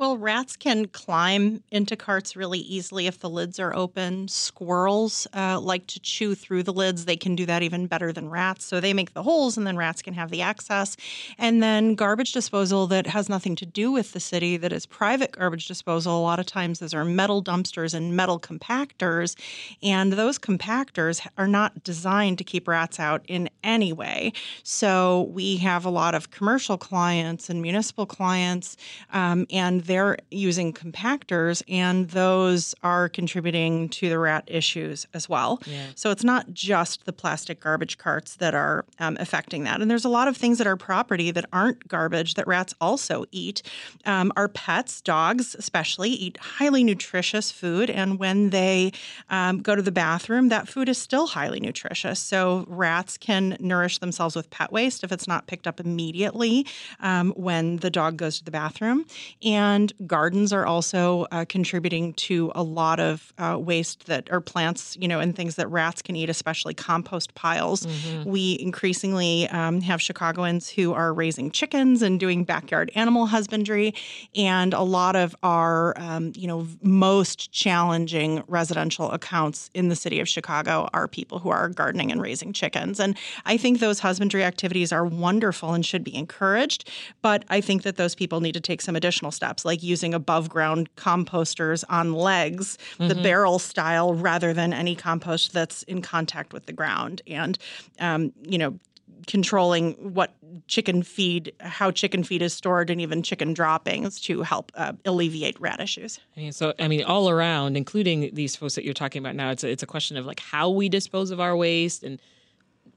Well, 0.00 0.16
rats 0.16 0.56
can 0.56 0.86
climb 0.86 1.62
into 1.70 1.94
carts 1.94 2.34
really 2.34 2.60
easily 2.60 3.06
if 3.06 3.18
the 3.18 3.28
lids 3.28 3.60
are 3.60 3.76
open. 3.76 4.28
Squirrels 4.28 5.26
uh, 5.34 5.60
like 5.60 5.86
to 5.88 6.00
chew 6.00 6.34
through 6.34 6.62
the 6.62 6.72
lids. 6.72 7.04
They 7.04 7.18
can 7.18 7.36
do 7.36 7.44
that 7.44 7.62
even 7.62 7.86
better 7.86 8.10
than 8.10 8.30
rats. 8.30 8.64
So 8.64 8.80
they 8.80 8.94
make 8.94 9.12
the 9.12 9.22
holes, 9.22 9.58
and 9.58 9.66
then 9.66 9.76
rats 9.76 10.00
can 10.00 10.14
have 10.14 10.30
the 10.30 10.40
access. 10.40 10.96
And 11.36 11.62
then 11.62 11.96
garbage 11.96 12.32
disposal 12.32 12.86
that 12.86 13.08
has 13.08 13.28
nothing 13.28 13.54
to 13.56 13.66
do 13.66 13.92
with 13.92 14.12
the 14.12 14.20
city, 14.20 14.56
that 14.56 14.72
is 14.72 14.86
private 14.86 15.32
garbage 15.32 15.68
disposal. 15.68 16.18
A 16.18 16.22
lot 16.22 16.38
of 16.40 16.46
times, 16.46 16.78
those 16.78 16.94
are 16.94 17.04
metal 17.04 17.44
dumpsters 17.44 17.92
and 17.92 18.16
metal 18.16 18.40
compactors. 18.40 19.36
And 19.82 20.14
those 20.14 20.38
compactors 20.38 21.28
are 21.36 21.46
not 21.46 21.84
designed 21.84 22.38
to 22.38 22.44
keep 22.44 22.66
rats 22.66 22.98
out 22.98 23.20
in 23.28 23.50
any 23.62 23.92
way. 23.92 24.32
So 24.62 25.28
we 25.30 25.58
have 25.58 25.84
a 25.84 25.90
lot 25.90 26.14
of 26.14 26.30
commercial 26.30 26.78
clients 26.78 27.50
and 27.50 27.60
municipal 27.60 28.06
clients, 28.06 28.78
um, 29.12 29.46
and 29.50 29.89
they're 29.90 30.16
using 30.30 30.72
compactors, 30.72 31.64
and 31.68 32.08
those 32.10 32.76
are 32.84 33.08
contributing 33.08 33.88
to 33.88 34.08
the 34.08 34.20
rat 34.20 34.44
issues 34.46 35.04
as 35.14 35.28
well. 35.28 35.60
Yeah. 35.66 35.86
So 35.96 36.12
it's 36.12 36.22
not 36.22 36.54
just 36.54 37.06
the 37.06 37.12
plastic 37.12 37.58
garbage 37.58 37.98
carts 37.98 38.36
that 38.36 38.54
are 38.54 38.84
um, 39.00 39.16
affecting 39.18 39.64
that. 39.64 39.80
And 39.80 39.90
there's 39.90 40.04
a 40.04 40.08
lot 40.08 40.28
of 40.28 40.36
things 40.36 40.58
that 40.58 40.66
are 40.68 40.76
property 40.76 41.32
that 41.32 41.44
aren't 41.52 41.88
garbage 41.88 42.34
that 42.34 42.46
rats 42.46 42.72
also 42.80 43.24
eat. 43.32 43.62
Um, 44.06 44.32
our 44.36 44.46
pets, 44.46 45.00
dogs 45.00 45.56
especially, 45.58 46.10
eat 46.10 46.38
highly 46.40 46.84
nutritious 46.84 47.50
food, 47.50 47.90
and 47.90 48.18
when 48.20 48.50
they 48.50 48.92
um, 49.28 49.58
go 49.58 49.74
to 49.74 49.82
the 49.82 49.90
bathroom, 49.90 50.50
that 50.50 50.68
food 50.68 50.88
is 50.88 50.98
still 50.98 51.26
highly 51.26 51.58
nutritious. 51.58 52.20
So 52.20 52.64
rats 52.68 53.18
can 53.18 53.56
nourish 53.58 53.98
themselves 53.98 54.36
with 54.36 54.50
pet 54.50 54.70
waste 54.70 55.02
if 55.02 55.10
it's 55.10 55.26
not 55.26 55.48
picked 55.48 55.66
up 55.66 55.80
immediately 55.80 56.64
um, 57.00 57.32
when 57.32 57.78
the 57.78 57.90
dog 57.90 58.16
goes 58.16 58.38
to 58.38 58.44
the 58.44 58.52
bathroom. 58.52 59.04
And 59.42 59.79
and 59.80 59.92
gardens 60.06 60.52
are 60.52 60.66
also 60.66 61.26
uh, 61.32 61.44
contributing 61.48 62.12
to 62.12 62.52
a 62.54 62.62
lot 62.62 63.00
of 63.00 63.32
uh, 63.38 63.56
waste 63.58 64.06
that 64.06 64.30
are 64.30 64.40
plants, 64.40 64.96
you 65.00 65.08
know, 65.08 65.20
and 65.20 65.34
things 65.34 65.54
that 65.56 65.68
rats 65.68 66.02
can 66.02 66.16
eat, 66.16 66.28
especially 66.28 66.74
compost 66.74 67.34
piles. 67.34 67.86
Mm-hmm. 67.86 68.30
We 68.30 68.58
increasingly 68.60 69.48
um, 69.48 69.80
have 69.80 70.02
Chicagoans 70.02 70.68
who 70.68 70.92
are 70.92 71.14
raising 71.14 71.50
chickens 71.50 72.02
and 72.02 72.20
doing 72.20 72.44
backyard 72.44 72.92
animal 72.94 73.26
husbandry, 73.26 73.94
and 74.36 74.74
a 74.74 74.82
lot 74.82 75.16
of 75.16 75.34
our, 75.42 75.98
um, 75.98 76.32
you 76.36 76.46
know, 76.46 76.66
most 76.82 77.50
challenging 77.52 78.42
residential 78.46 79.10
accounts 79.10 79.70
in 79.72 79.88
the 79.88 79.96
city 79.96 80.20
of 80.20 80.28
Chicago 80.28 80.88
are 80.92 81.08
people 81.08 81.38
who 81.38 81.48
are 81.48 81.70
gardening 81.70 82.12
and 82.12 82.20
raising 82.20 82.52
chickens. 82.52 83.00
And 83.00 83.16
I 83.46 83.56
think 83.56 83.80
those 83.80 84.00
husbandry 84.00 84.44
activities 84.44 84.92
are 84.92 85.06
wonderful 85.06 85.72
and 85.72 85.86
should 85.86 86.04
be 86.04 86.14
encouraged, 86.14 86.90
but 87.22 87.44
I 87.48 87.62
think 87.62 87.82
that 87.84 87.96
those 87.96 88.14
people 88.14 88.40
need 88.40 88.52
to 88.52 88.60
take 88.60 88.82
some 88.82 88.96
additional 88.96 89.30
steps 89.30 89.64
like 89.70 89.82
using 89.84 90.14
above 90.14 90.48
ground 90.48 90.88
composters 90.96 91.84
on 91.88 92.12
legs, 92.12 92.76
mm-hmm. 92.94 93.06
the 93.06 93.14
barrel 93.14 93.58
style, 93.60 94.14
rather 94.14 94.52
than 94.52 94.72
any 94.72 94.96
compost 94.96 95.52
that's 95.52 95.84
in 95.84 96.02
contact 96.02 96.52
with 96.52 96.66
the 96.66 96.72
ground. 96.72 97.22
And, 97.28 97.56
um, 98.00 98.32
you 98.42 98.58
know, 98.58 98.78
controlling 99.26 99.92
what 100.14 100.34
chicken 100.66 101.02
feed, 101.04 101.52
how 101.60 101.92
chicken 101.92 102.24
feed 102.24 102.42
is 102.42 102.52
stored, 102.52 102.90
and 102.90 103.00
even 103.00 103.22
chicken 103.22 103.54
droppings 103.54 104.20
to 104.20 104.42
help 104.42 104.72
uh, 104.74 104.92
alleviate 105.04 105.60
rat 105.60 105.80
issues. 105.80 106.18
I 106.36 106.40
mean, 106.40 106.52
so, 106.52 106.72
I 106.80 106.88
mean, 106.88 107.04
all 107.04 107.30
around, 107.30 107.76
including 107.76 108.34
these 108.34 108.56
folks 108.56 108.74
that 108.74 108.84
you're 108.84 108.94
talking 108.94 109.20
about 109.22 109.36
now, 109.36 109.50
it's 109.50 109.62
a, 109.62 109.68
it's 109.70 109.84
a 109.84 109.86
question 109.86 110.16
of 110.16 110.26
like 110.26 110.40
how 110.40 110.68
we 110.70 110.88
dispose 110.88 111.30
of 111.30 111.38
our 111.38 111.56
waste 111.56 112.02
and 112.02 112.20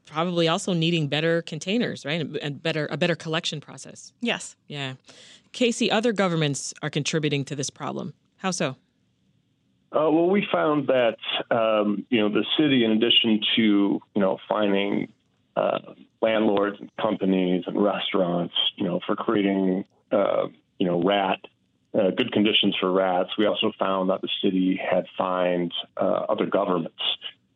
probably 0.06 0.48
also 0.48 0.74
needing 0.74 1.08
better 1.08 1.42
containers, 1.42 2.06
right? 2.06 2.26
And 2.42 2.62
better 2.62 2.88
a 2.92 2.98
better 2.98 3.16
collection 3.16 3.62
process. 3.62 4.14
Yes. 4.22 4.56
Yeah. 4.68 4.96
Casey, 5.52 5.92
other 5.92 6.14
governments 6.14 6.74
are 6.82 6.90
contributing 6.90 7.46
to 7.46 7.56
this 7.56 7.70
problem. 7.70 8.14
How 8.38 8.52
so? 8.52 8.76
Uh, 9.92 10.10
well, 10.10 10.28
we 10.28 10.46
found 10.52 10.88
that 10.88 11.18
um, 11.52 12.06
you 12.10 12.20
know 12.20 12.30
the 12.30 12.46
city, 12.58 12.84
in 12.84 12.92
addition 12.92 13.40
to 13.56 13.62
you 14.16 14.22
know 14.22 14.38
finding 14.50 15.12
uh, 15.56 15.80
landlords 16.22 16.78
and 16.80 16.90
companies 17.00 17.64
and 17.68 17.82
restaurants, 17.82 18.56
you 18.76 18.86
know, 18.86 19.00
for 19.06 19.16
creating 19.16 19.86
uh, 20.12 20.48
you 20.80 20.88
know 20.88 21.02
rat 21.04 21.40
uh, 21.94 22.10
good 22.10 22.32
conditions 22.32 22.76
for 22.80 22.92
rats, 22.92 23.30
we 23.38 23.46
also 23.46 23.72
found 23.78 24.10
that 24.10 24.22
the 24.22 24.30
city 24.42 24.80
had 24.84 25.06
fined 25.16 25.72
uh, 25.96 26.26
other 26.28 26.48
governments 26.48 27.02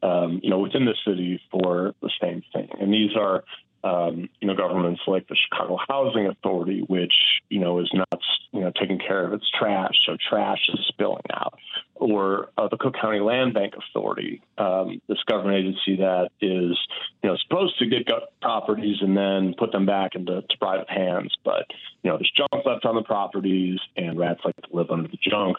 um, 0.03 0.39
you 0.43 0.49
know, 0.49 0.59
within 0.59 0.85
the 0.85 0.95
city 1.05 1.41
for 1.51 1.93
the 2.01 2.09
same 2.21 2.43
thing. 2.53 2.69
And 2.79 2.93
these 2.93 3.15
are, 3.15 3.43
um, 3.83 4.29
you 4.41 4.47
know, 4.47 4.55
governments 4.55 5.01
like 5.07 5.27
the 5.27 5.35
Chicago 5.35 5.77
Housing 5.87 6.27
Authority, 6.27 6.81
which, 6.87 7.13
you 7.49 7.59
know, 7.59 7.79
is 7.79 7.89
not, 7.93 8.19
you 8.51 8.61
know, 8.61 8.71
taking 8.79 8.99
care 8.99 9.25
of 9.25 9.33
its 9.33 9.49
trash, 9.49 9.93
so 10.05 10.17
trash 10.29 10.59
is 10.69 10.79
spilling 10.87 11.23
out, 11.31 11.57
or 11.95 12.49
uh, 12.57 12.67
the 12.67 12.77
Cook 12.77 12.95
County 12.99 13.19
Land 13.19 13.53
Bank 13.53 13.75
Authority, 13.77 14.41
um, 14.57 15.01
this 15.07 15.19
government 15.27 15.57
agency 15.57 15.97
that 15.97 16.29
is, 16.41 16.77
you 17.23 17.29
know, 17.29 17.37
supposed 17.37 17.77
to 17.79 17.85
get 17.85 18.07
properties 18.41 18.97
and 19.01 19.15
then 19.15 19.53
put 19.57 19.71
them 19.71 19.85
back 19.85 20.15
into 20.15 20.43
private 20.59 20.89
hands, 20.89 21.33
but 21.45 21.65
you 22.03 22.11
know, 22.11 22.17
there's 22.17 22.31
junk 22.35 22.65
left 22.65 22.85
on 22.85 22.95
the 22.95 23.03
properties, 23.03 23.79
and 23.95 24.17
rats 24.17 24.41
like 24.43 24.55
to 24.55 24.75
live 24.75 24.91
under 24.91 25.07
the 25.07 25.17
junk. 25.21 25.57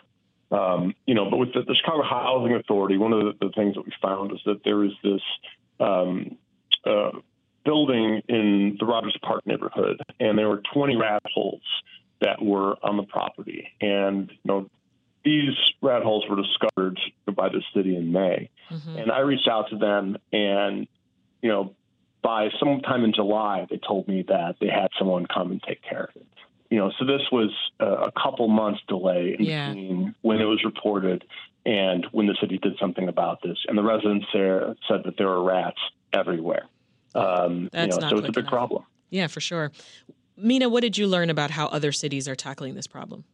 Um, 0.51 0.95
you 1.07 1.15
know, 1.15 1.29
but 1.31 1.37
with 1.37 1.53
the, 1.53 1.63
the, 1.63 1.75
Chicago 1.75 2.03
Housing 2.03 2.55
Authority, 2.55 2.97
one 2.97 3.13
of 3.13 3.21
the, 3.21 3.47
the, 3.47 3.53
things 3.53 3.75
that 3.75 3.85
we 3.85 3.93
found 4.01 4.33
is 4.33 4.39
that 4.47 4.65
there 4.65 4.83
is 4.83 4.93
this 5.03 5.21
um, 5.79 6.39
uh, 6.87 7.11
building 7.67 8.23
in 8.29 8.77
the 8.81 8.87
Rogers 8.87 9.17
Park 9.23 9.47
neighborhood, 9.47 10.01
and 10.19 10.39
there 10.39 10.49
were 10.49 10.63
20 10.73 10.97
rat 10.97 11.23
holes 11.35 11.61
that 12.23 12.43
were 12.43 12.77
on 12.83 12.97
the 12.97 13.03
property. 13.03 13.69
And, 13.83 14.31
you 14.31 14.39
know, 14.47 14.71
these 15.23 15.55
rat 15.83 16.03
holes 16.03 16.25
were 16.29 16.37
discovered 16.37 16.99
by 17.27 17.51
the 17.51 17.63
city 17.75 17.95
in 17.95 18.11
May. 18.11 18.49
Mm-hmm. 18.71 18.97
And 18.97 19.13
I 19.13 19.21
reached 19.21 19.49
out 19.49 19.69
to 19.69 19.77
them, 19.77 20.17
and, 20.33 20.89
you 21.43 21.51
know, 21.51 21.75
by 22.23 22.49
sometime 22.59 23.05
in 23.05 23.13
July, 23.13 23.67
they 23.69 23.77
told 23.77 24.09
me 24.09 24.25
that 24.29 24.57
they 24.61 24.69
had 24.69 24.89
someone 24.99 25.27
come 25.27 25.51
and 25.51 25.63
take 25.63 25.83
care 25.83 26.05
of 26.05 26.17
it 26.17 26.27
you 26.71 26.79
know, 26.79 26.93
so 26.99 27.05
this 27.05 27.23
was 27.33 27.51
a, 27.81 27.87
a 27.87 28.13
couple 28.13 28.49
months 28.49 28.81
delay 28.89 29.37
in 29.39 29.45
yeah. 29.45 29.69
between 29.69 30.15
when 30.23 30.41
it 30.41 30.45
was 30.45 30.63
reported 30.65 31.25
and 31.65 32.07
when 32.13 32.27
the 32.27 32.37
city 32.41 32.59
did 32.59 32.75
something 32.79 33.09
about 33.09 33.43
this. 33.43 33.59
And 33.67 33.77
the 33.77 33.83
residents 33.83 34.27
there 34.33 34.75
said 34.89 35.03
that 35.05 35.17
there 35.17 35.29
were 35.29 35.43
rats 35.43 35.79
everywhere. 36.13 36.67
Um, 37.15 37.69
That's 37.73 37.97
you 37.97 38.01
know, 38.01 38.09
not 38.09 38.11
so 38.11 38.19
it's 38.19 38.29
a 38.29 38.33
big 38.33 38.39
enough. 38.39 38.51
problem. 38.51 38.85
Yeah, 39.11 39.27
for 39.27 39.41
sure. 39.41 39.73
Mina, 40.37 40.69
what 40.69 40.83
did 40.83 40.97
you 40.97 41.07
learn 41.07 41.31
about 41.31 41.51
how 41.51 41.67
other 41.67 41.91
cities 41.91 42.29
are 42.29 42.37
tackling 42.37 42.75
this 42.75 42.87
problem? 42.87 43.25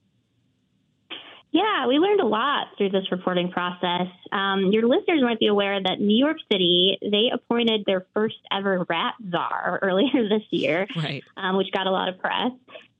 Yeah, 1.54 1.86
we 1.86 1.98
learned 1.98 2.20
a 2.20 2.26
lot 2.26 2.66
through 2.76 2.90
this 2.90 3.12
reporting 3.12 3.48
process. 3.48 4.08
Um, 4.32 4.72
your 4.72 4.88
listeners 4.88 5.22
might 5.22 5.38
be 5.38 5.46
aware 5.46 5.80
that 5.80 6.00
New 6.00 6.16
York 6.16 6.38
City 6.50 6.98
they 7.00 7.30
appointed 7.32 7.84
their 7.86 8.06
first 8.12 8.38
ever 8.50 8.84
rat 8.88 9.14
czar 9.30 9.78
earlier 9.82 10.28
this 10.28 10.42
year, 10.50 10.88
right. 10.96 11.22
um, 11.36 11.56
which 11.56 11.70
got 11.70 11.86
a 11.86 11.92
lot 11.92 12.08
of 12.08 12.18
press. 12.18 12.50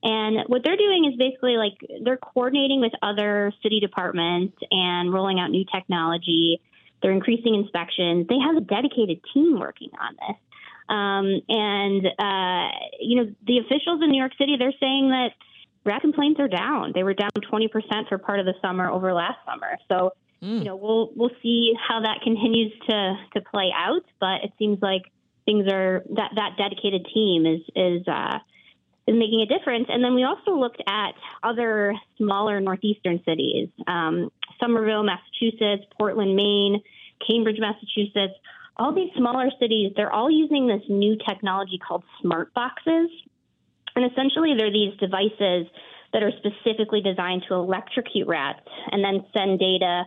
And 0.04 0.40
what 0.48 0.62
they're 0.62 0.76
doing 0.76 1.10
is 1.10 1.16
basically 1.16 1.56
like 1.56 1.72
they're 2.04 2.18
coordinating 2.18 2.80
with 2.80 2.92
other 3.02 3.52
city 3.62 3.80
departments 3.80 4.54
and 4.70 5.12
rolling 5.12 5.40
out 5.40 5.50
new 5.50 5.64
technology. 5.74 6.60
They're 7.02 7.12
increasing 7.12 7.54
inspections. 7.54 8.26
They 8.28 8.38
have 8.38 8.56
a 8.56 8.60
dedicated 8.60 9.20
team 9.32 9.58
working 9.58 9.90
on 9.98 10.14
this. 10.20 10.36
Um, 10.86 11.40
and, 11.48 12.06
uh, 12.18 12.68
you 13.00 13.16
know, 13.16 13.34
the 13.46 13.58
officials 13.58 14.02
in 14.02 14.10
New 14.10 14.18
York 14.18 14.32
City, 14.38 14.56
they're 14.58 14.76
saying 14.78 15.08
that 15.08 15.30
rat 15.86 16.02
complaints 16.02 16.38
are 16.38 16.48
down. 16.48 16.92
They 16.94 17.02
were 17.02 17.14
down 17.14 17.30
20% 17.30 18.08
for 18.08 18.18
part 18.18 18.40
of 18.40 18.46
the 18.46 18.54
summer 18.60 18.90
over 18.90 19.14
last 19.14 19.38
summer. 19.46 19.78
So, 19.88 20.12
mm. 20.42 20.58
you 20.58 20.64
know, 20.64 20.76
we'll, 20.76 21.12
we'll 21.16 21.34
see 21.42 21.72
how 21.88 22.02
that 22.02 22.20
continues 22.22 22.72
to, 22.90 23.16
to 23.34 23.40
play 23.40 23.70
out. 23.74 24.04
But 24.20 24.44
it 24.44 24.52
seems 24.58 24.82
like 24.82 25.02
things 25.46 25.66
are 25.72 26.04
that, 26.16 26.32
that 26.36 26.58
dedicated 26.58 27.06
team 27.14 27.46
is, 27.46 27.62
is, 27.74 28.06
uh, 28.06 28.38
is 29.06 29.14
making 29.16 29.40
a 29.40 29.46
difference. 29.46 29.86
And 29.88 30.02
then 30.02 30.14
we 30.14 30.24
also 30.24 30.52
looked 30.52 30.82
at 30.86 31.12
other 31.42 31.94
smaller 32.16 32.60
northeastern 32.60 33.20
cities, 33.24 33.68
um, 33.86 34.30
Somerville, 34.60 35.04
Massachusetts, 35.04 35.84
Portland, 35.98 36.34
Maine, 36.34 36.80
Cambridge, 37.26 37.58
Massachusetts. 37.58 38.34
All 38.76 38.94
these 38.94 39.10
smaller 39.16 39.50
cities, 39.60 39.92
they're 39.96 40.12
all 40.12 40.30
using 40.30 40.66
this 40.66 40.82
new 40.88 41.16
technology 41.28 41.78
called 41.78 42.02
smart 42.20 42.52
boxes. 42.54 43.10
And 43.94 44.10
essentially, 44.10 44.54
they're 44.56 44.72
these 44.72 44.98
devices 44.98 45.66
that 46.12 46.22
are 46.22 46.32
specifically 46.38 47.00
designed 47.00 47.44
to 47.48 47.54
electrocute 47.54 48.26
rats 48.26 48.66
and 48.90 49.04
then 49.04 49.24
send 49.32 49.58
data 49.58 50.04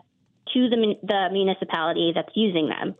to 0.54 0.70
the, 0.70 0.96
the 1.04 1.28
municipality 1.32 2.12
that's 2.16 2.32
using 2.36 2.70
them. 2.70 2.96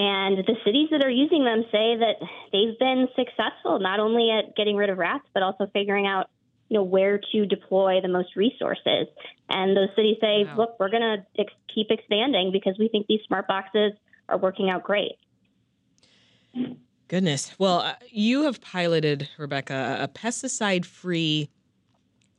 And 0.00 0.38
the 0.38 0.54
cities 0.64 0.90
that 0.92 1.04
are 1.04 1.10
using 1.10 1.44
them 1.44 1.64
say 1.72 1.96
that 1.98 2.16
they've 2.52 2.78
been 2.78 3.08
successful 3.16 3.80
not 3.80 3.98
only 3.98 4.30
at 4.30 4.54
getting 4.54 4.76
rid 4.76 4.90
of 4.90 4.98
rats, 4.98 5.24
but 5.34 5.42
also 5.42 5.66
figuring 5.72 6.06
out, 6.06 6.30
you 6.68 6.78
know, 6.78 6.84
where 6.84 7.20
to 7.32 7.46
deploy 7.46 8.00
the 8.00 8.06
most 8.06 8.36
resources. 8.36 9.08
And 9.48 9.76
those 9.76 9.88
cities 9.96 10.18
say, 10.20 10.44
wow. 10.44 10.56
look, 10.56 10.76
we're 10.78 10.90
going 10.90 11.02
to 11.02 11.26
ex- 11.36 11.52
keep 11.74 11.88
expanding 11.90 12.52
because 12.52 12.76
we 12.78 12.86
think 12.86 13.08
these 13.08 13.22
smart 13.26 13.48
boxes 13.48 13.90
are 14.28 14.38
working 14.38 14.70
out 14.70 14.84
great. 14.84 15.16
Goodness. 17.08 17.58
Well, 17.58 17.80
uh, 17.80 17.94
you 18.08 18.44
have 18.44 18.60
piloted, 18.60 19.28
Rebecca, 19.36 19.98
a 20.00 20.06
pesticide 20.06 20.84
free 20.84 21.50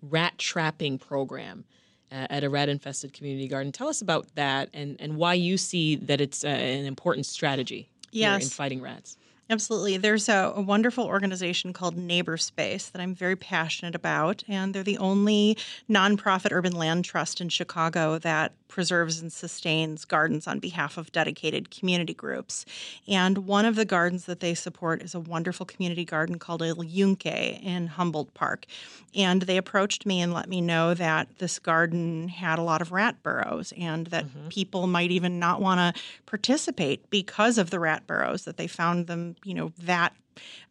rat 0.01 0.37
trapping 0.37 0.97
program 0.97 1.65
at 2.11 2.43
a 2.43 2.49
rat 2.49 2.69
infested 2.69 3.13
community 3.13 3.47
garden. 3.47 3.71
Tell 3.71 3.87
us 3.87 4.01
about 4.01 4.27
that 4.35 4.69
and, 4.73 4.95
and 4.99 5.15
why 5.15 5.33
you 5.35 5.57
see 5.57 5.95
that 5.95 6.21
it's 6.21 6.43
uh, 6.43 6.47
an 6.47 6.85
important 6.85 7.25
strategy 7.25 7.89
yes. 8.11 8.43
in 8.43 8.49
fighting 8.49 8.81
rats. 8.81 9.17
Absolutely. 9.51 9.97
There's 9.97 10.29
a, 10.29 10.53
a, 10.55 10.61
wonderful 10.61 11.05
organization 11.05 11.73
called 11.73 11.97
Neighborspace 11.97 12.91
that 12.91 13.01
I'm 13.01 13.15
very 13.15 13.35
passionate 13.35 13.95
about, 13.95 14.43
and 14.47 14.75
they're 14.75 14.83
the 14.83 14.99
only 14.99 15.57
nonprofit 15.89 16.51
urban 16.51 16.73
land 16.73 17.03
trust 17.03 17.41
in 17.41 17.49
Chicago 17.49 18.19
that 18.19 18.53
preserves 18.69 19.19
and 19.19 19.33
sustains 19.33 20.05
gardens 20.05 20.47
on 20.47 20.59
behalf 20.59 20.97
of 20.97 21.11
dedicated 21.11 21.71
community 21.71 22.13
groups. 22.13 22.65
And 23.07 23.39
one 23.39 23.65
of 23.65 23.75
the 23.75 23.83
gardens 23.83 24.25
that 24.25 24.39
they 24.39 24.53
support 24.53 25.01
is 25.01 25.15
a 25.15 25.19
wonderful 25.19 25.65
community 25.65 26.05
garden 26.05 26.37
called 26.37 26.61
El 26.61 26.83
Yunque 26.83 27.25
in 27.25 27.87
Humboldt 27.87 28.33
Park. 28.35 28.67
And 29.15 29.41
they 29.41 29.57
approached 29.57 30.05
me 30.05 30.21
and 30.21 30.33
let 30.33 30.47
me 30.47 30.61
know 30.61 30.93
that 30.93 31.27
this 31.39 31.57
garden 31.57 32.27
had 32.27 32.59
a 32.59 32.63
lot 32.63 32.81
of 32.81 32.91
rat 32.91 33.21
burrows 33.23 33.73
and 33.75 34.07
that 34.07 34.25
mm-hmm. 34.25 34.49
people 34.49 34.85
might 34.85 35.09
even 35.09 35.39
not 35.39 35.59
want 35.59 35.95
to 35.95 36.01
participate 36.27 37.09
because 37.09 37.57
of 37.57 37.71
the 37.71 37.79
rat 37.79 38.05
burrows, 38.05 38.45
that 38.45 38.57
they 38.57 38.67
found 38.67 39.07
them 39.07 39.35
you 39.43 39.53
know 39.53 39.71
that 39.79 40.13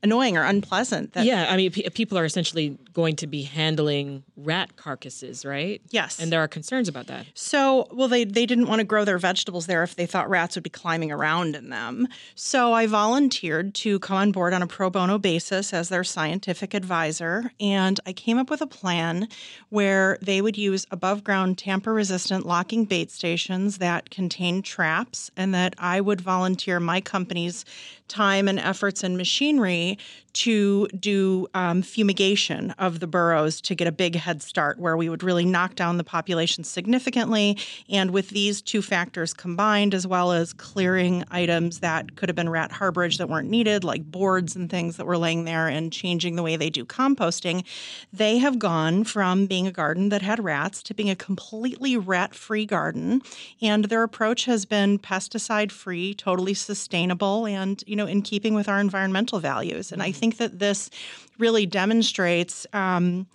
annoying 0.02 0.36
or 0.36 0.44
unpleasant. 0.44 1.12
That, 1.12 1.24
yeah, 1.24 1.46
I 1.50 1.56
mean, 1.56 1.70
p- 1.70 1.88
people 1.90 2.18
are 2.18 2.24
essentially 2.24 2.78
going 2.92 3.16
to 3.16 3.26
be 3.26 3.42
handling 3.42 4.22
rat 4.36 4.76
carcasses, 4.76 5.44
right? 5.44 5.80
Yes, 5.90 6.18
and 6.18 6.32
there 6.32 6.40
are 6.40 6.48
concerns 6.48 6.88
about 6.88 7.06
that. 7.08 7.26
So, 7.34 7.88
well, 7.92 8.08
they 8.08 8.24
they 8.24 8.46
didn't 8.46 8.68
want 8.68 8.80
to 8.80 8.84
grow 8.84 9.04
their 9.04 9.18
vegetables 9.18 9.66
there 9.66 9.82
if 9.82 9.96
they 9.96 10.06
thought 10.06 10.28
rats 10.28 10.56
would 10.56 10.64
be 10.64 10.70
climbing 10.70 11.10
around 11.10 11.56
in 11.56 11.70
them. 11.70 12.08
So, 12.34 12.72
I 12.72 12.86
volunteered 12.86 13.74
to 13.76 13.98
come 14.00 14.16
on 14.16 14.32
board 14.32 14.52
on 14.52 14.62
a 14.62 14.66
pro 14.66 14.90
bono 14.90 15.18
basis 15.18 15.72
as 15.72 15.88
their 15.88 16.04
scientific 16.04 16.74
advisor, 16.74 17.52
and 17.60 17.98
I 18.06 18.12
came 18.12 18.38
up 18.38 18.50
with 18.50 18.60
a 18.60 18.66
plan 18.66 19.28
where 19.68 20.18
they 20.22 20.40
would 20.40 20.56
use 20.56 20.86
above 20.90 21.24
ground 21.24 21.58
tamper 21.58 21.92
resistant 21.92 22.46
locking 22.46 22.84
bait 22.84 23.10
stations 23.10 23.78
that 23.78 24.10
contain 24.10 24.62
traps, 24.62 25.30
and 25.36 25.54
that 25.54 25.74
I 25.78 26.00
would 26.00 26.20
volunteer 26.20 26.80
my 26.80 27.00
company's 27.00 27.64
time 28.08 28.48
and 28.48 28.58
efforts 28.58 29.04
and 29.04 29.16
machinery 29.16 29.98
to 30.34 30.86
do 30.88 31.48
um, 31.54 31.82
fumigation 31.82 32.70
of 32.78 33.00
the 33.00 33.06
burrows 33.08 33.60
to 33.60 33.74
get 33.74 33.88
a 33.88 33.92
big 33.92 34.14
head 34.14 34.40
start 34.40 34.78
where 34.78 34.96
we 34.96 35.08
would 35.08 35.24
really 35.24 35.44
knock 35.44 35.74
down 35.74 35.96
the 35.96 36.04
population 36.04 36.62
significantly. 36.62 37.58
And 37.88 38.12
with 38.12 38.28
these 38.28 38.62
two 38.62 38.80
factors 38.80 39.34
combined, 39.34 39.94
as 39.94 40.06
well 40.06 40.30
as 40.30 40.52
clearing 40.52 41.24
items 41.30 41.80
that 41.80 42.14
could 42.14 42.28
have 42.28 42.36
been 42.36 42.50
rat 42.50 42.70
harborage 42.70 43.18
that 43.18 43.28
weren't 43.28 43.48
needed, 43.48 43.82
like 43.82 44.04
boards 44.04 44.54
and 44.54 44.70
things 44.70 44.96
that 44.96 45.06
were 45.06 45.18
laying 45.18 45.44
there, 45.44 45.66
and 45.66 45.92
changing 45.92 46.36
the 46.36 46.42
way 46.42 46.56
they 46.56 46.70
do 46.70 46.84
composting, 46.84 47.64
they 48.12 48.38
have 48.38 48.60
gone 48.60 49.02
from 49.02 49.46
being 49.46 49.66
a 49.66 49.72
garden 49.72 50.10
that 50.10 50.22
had 50.22 50.44
rats 50.44 50.84
to 50.84 50.94
being 50.94 51.10
a 51.10 51.16
completely 51.16 51.96
rat 51.96 52.34
free 52.34 52.66
garden. 52.66 53.22
And 53.60 53.86
their 53.86 54.04
approach 54.04 54.44
has 54.44 54.66
been 54.66 55.00
pesticide 55.00 55.72
free, 55.72 56.14
totally 56.14 56.54
sustainable, 56.54 57.46
and, 57.46 57.82
you 57.86 57.96
know, 57.98 58.06
in 58.06 58.22
keeping 58.22 58.54
with 58.54 58.68
our 58.68 58.80
environmental 58.80 59.40
values. 59.40 59.92
And 59.92 60.02
I 60.02 60.12
think 60.12 60.28
think 60.28 60.38
that 60.38 60.58
this 60.58 60.90
really 61.38 61.66
demonstrates 61.66 62.66
um, 62.72 63.26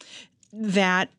that 0.52 1.10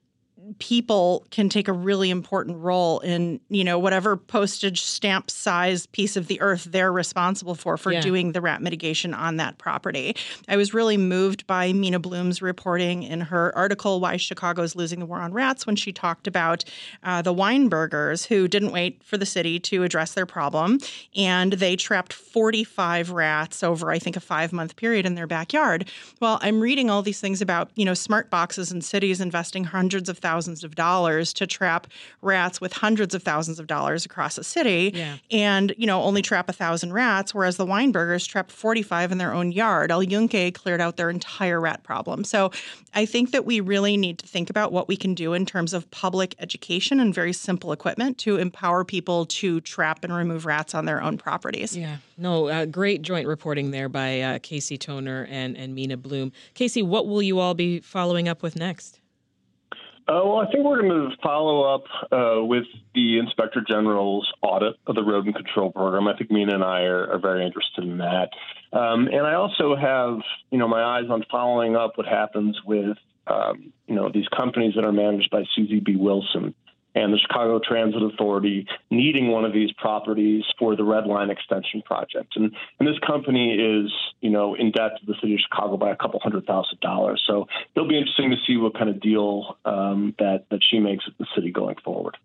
people 0.58 1.26
can 1.30 1.48
take 1.48 1.68
a 1.68 1.72
really 1.72 2.10
important 2.10 2.58
role 2.58 3.00
in 3.00 3.40
you 3.48 3.64
know 3.64 3.78
whatever 3.78 4.16
postage 4.16 4.82
stamp 4.82 5.30
size 5.30 5.86
piece 5.86 6.16
of 6.16 6.26
the 6.26 6.40
earth 6.40 6.64
they're 6.64 6.92
responsible 6.92 7.54
for 7.54 7.76
for 7.76 7.92
yeah. 7.92 8.00
doing 8.00 8.32
the 8.32 8.40
rat 8.40 8.60
mitigation 8.60 9.14
on 9.14 9.36
that 9.36 9.56
property 9.58 10.14
i 10.48 10.56
was 10.56 10.74
really 10.74 10.96
moved 10.96 11.46
by 11.46 11.72
mina 11.72 11.98
bloom's 11.98 12.42
reporting 12.42 13.02
in 13.02 13.20
her 13.20 13.56
article 13.56 14.00
why 14.00 14.16
chicago's 14.16 14.76
losing 14.76 15.00
the 15.00 15.06
war 15.06 15.18
on 15.18 15.32
rats 15.32 15.66
when 15.66 15.76
she 15.76 15.92
talked 15.92 16.26
about 16.26 16.64
uh, 17.04 17.22
the 17.22 17.34
weinbergers 17.34 18.26
who 18.26 18.46
didn't 18.46 18.72
wait 18.72 19.02
for 19.02 19.16
the 19.16 19.26
city 19.26 19.58
to 19.58 19.82
address 19.82 20.14
their 20.14 20.26
problem 20.26 20.78
and 21.16 21.54
they 21.54 21.74
trapped 21.74 22.12
45 22.12 23.10
rats 23.10 23.62
over 23.62 23.90
i 23.90 23.98
think 23.98 24.16
a 24.16 24.20
five 24.20 24.52
month 24.52 24.76
period 24.76 25.06
in 25.06 25.14
their 25.14 25.26
backyard 25.26 25.88
well 26.20 26.38
i'm 26.42 26.60
reading 26.60 26.90
all 26.90 27.02
these 27.02 27.20
things 27.20 27.40
about 27.40 27.70
you 27.76 27.84
know 27.84 27.94
smart 27.94 28.30
boxes 28.30 28.70
and 28.70 28.84
cities 28.84 29.20
investing 29.20 29.64
hundreds 29.64 30.08
of 30.08 30.18
thousands 30.18 30.33
thousands 30.34 30.64
of 30.64 30.74
dollars 30.74 31.32
to 31.32 31.46
trap 31.46 31.86
rats 32.20 32.60
with 32.60 32.72
hundreds 32.72 33.14
of 33.14 33.22
thousands 33.22 33.60
of 33.60 33.68
dollars 33.68 34.04
across 34.04 34.36
a 34.36 34.42
city 34.42 34.90
Yeah. 34.92 35.18
and, 35.30 35.72
you 35.78 35.86
know, 35.86 36.02
only 36.02 36.22
trap 36.22 36.48
a 36.48 36.52
thousand 36.52 36.92
rats, 36.92 37.32
whereas 37.32 37.56
the 37.56 37.64
Weinbergers 37.64 38.26
trapped 38.26 38.50
45 38.50 39.12
in 39.12 39.18
their 39.18 39.32
own 39.32 39.52
yard. 39.52 39.92
El 39.92 40.02
Yunque 40.02 40.52
cleared 40.52 40.80
out 40.80 40.96
their 40.96 41.08
entire 41.08 41.60
rat 41.60 41.84
problem. 41.84 42.24
So 42.24 42.50
I 42.94 43.06
think 43.06 43.30
that 43.30 43.44
we 43.44 43.60
really 43.60 43.96
need 43.96 44.18
to 44.18 44.26
think 44.26 44.50
about 44.50 44.72
what 44.72 44.88
we 44.88 44.96
can 44.96 45.14
do 45.14 45.34
in 45.34 45.46
terms 45.46 45.72
of 45.72 45.88
public 45.92 46.34
education 46.40 46.98
and 46.98 47.14
very 47.14 47.32
simple 47.32 47.70
equipment 47.70 48.18
to 48.18 48.36
empower 48.36 48.84
people 48.84 49.26
to 49.26 49.60
trap 49.60 50.02
and 50.02 50.12
remove 50.12 50.46
rats 50.46 50.74
on 50.74 50.84
their 50.84 51.00
own 51.00 51.16
properties. 51.16 51.76
Yeah, 51.76 51.98
no, 52.18 52.48
uh, 52.48 52.64
great 52.66 53.02
joint 53.02 53.28
reporting 53.28 53.70
there 53.70 53.88
by 53.88 54.20
uh, 54.20 54.38
Casey 54.42 54.76
Toner 54.78 55.28
and, 55.30 55.56
and 55.56 55.76
Mina 55.76 55.96
Bloom. 55.96 56.32
Casey, 56.54 56.82
what 56.82 57.06
will 57.06 57.22
you 57.22 57.38
all 57.38 57.54
be 57.54 57.78
following 57.78 58.26
up 58.28 58.42
with 58.42 58.56
next? 58.56 58.98
Uh, 60.06 60.20
well, 60.22 60.36
I 60.36 60.50
think 60.50 60.64
we're 60.64 60.82
going 60.82 61.10
to 61.10 61.16
follow 61.22 61.62
up 61.62 61.84
uh, 62.12 62.44
with 62.44 62.66
the 62.94 63.18
Inspector 63.18 63.58
General's 63.66 64.30
audit 64.42 64.74
of 64.86 64.94
the 64.94 65.02
rodent 65.02 65.34
control 65.34 65.72
program. 65.72 66.06
I 66.08 66.16
think 66.16 66.30
Mina 66.30 66.54
and 66.54 66.62
I 66.62 66.82
are, 66.82 67.12
are 67.12 67.18
very 67.18 67.46
interested 67.46 67.84
in 67.84 67.98
that. 67.98 68.28
Um, 68.74 69.06
and 69.06 69.26
I 69.26 69.34
also 69.34 69.74
have, 69.74 70.18
you 70.50 70.58
know, 70.58 70.68
my 70.68 70.82
eyes 70.82 71.04
on 71.08 71.24
following 71.30 71.74
up 71.74 71.96
what 71.96 72.06
happens 72.06 72.60
with, 72.66 72.98
um, 73.26 73.72
you 73.86 73.94
know, 73.94 74.10
these 74.12 74.28
companies 74.28 74.74
that 74.74 74.84
are 74.84 74.92
managed 74.92 75.30
by 75.30 75.44
Susie 75.56 75.80
B. 75.80 75.96
Wilson 75.96 76.54
and 76.94 77.12
the 77.12 77.18
Chicago 77.18 77.60
Transit 77.66 78.02
Authority 78.02 78.66
needing 78.90 79.28
one 79.28 79.44
of 79.44 79.52
these 79.52 79.72
properties 79.72 80.44
for 80.58 80.76
the 80.76 80.84
Red 80.84 81.06
Line 81.06 81.30
Extension 81.30 81.82
project. 81.82 82.36
And, 82.36 82.52
and 82.78 82.88
this 82.88 82.98
company 83.06 83.54
is, 83.54 83.92
you 84.20 84.30
know, 84.30 84.54
in 84.54 84.70
debt 84.70 84.92
to 85.00 85.06
the 85.06 85.14
city 85.20 85.34
of 85.34 85.40
Chicago 85.40 85.76
by 85.76 85.90
a 85.90 85.96
couple 85.96 86.20
hundred 86.20 86.46
thousand 86.46 86.80
dollars. 86.80 87.22
So 87.26 87.46
it'll 87.74 87.88
be 87.88 87.98
interesting 87.98 88.30
to 88.30 88.36
see 88.46 88.56
what 88.56 88.74
kind 88.74 88.90
of 88.90 89.00
deal 89.00 89.56
um, 89.64 90.14
that, 90.18 90.46
that 90.50 90.60
she 90.68 90.78
makes 90.78 91.04
with 91.06 91.18
the 91.18 91.26
city 91.34 91.50
going 91.50 91.76
forward. 91.84 92.16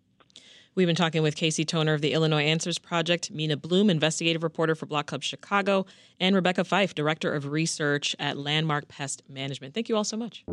We've 0.76 0.86
been 0.86 0.96
talking 0.96 1.22
with 1.22 1.34
Casey 1.34 1.64
Toner 1.64 1.94
of 1.94 2.00
the 2.00 2.12
Illinois 2.12 2.44
Answers 2.44 2.78
Project, 2.78 3.30
Mina 3.32 3.56
Bloom, 3.56 3.90
investigative 3.90 4.44
reporter 4.44 4.76
for 4.76 4.86
Block 4.86 5.06
Club 5.08 5.24
Chicago, 5.24 5.84
and 6.20 6.34
Rebecca 6.36 6.62
Fyffe, 6.62 6.94
director 6.94 7.34
of 7.34 7.50
research 7.50 8.14
at 8.20 8.38
Landmark 8.38 8.86
Pest 8.86 9.22
Management. 9.28 9.74
Thank 9.74 9.88
you 9.88 9.96
all 9.96 10.04
so 10.04 10.16
much. 10.16 10.44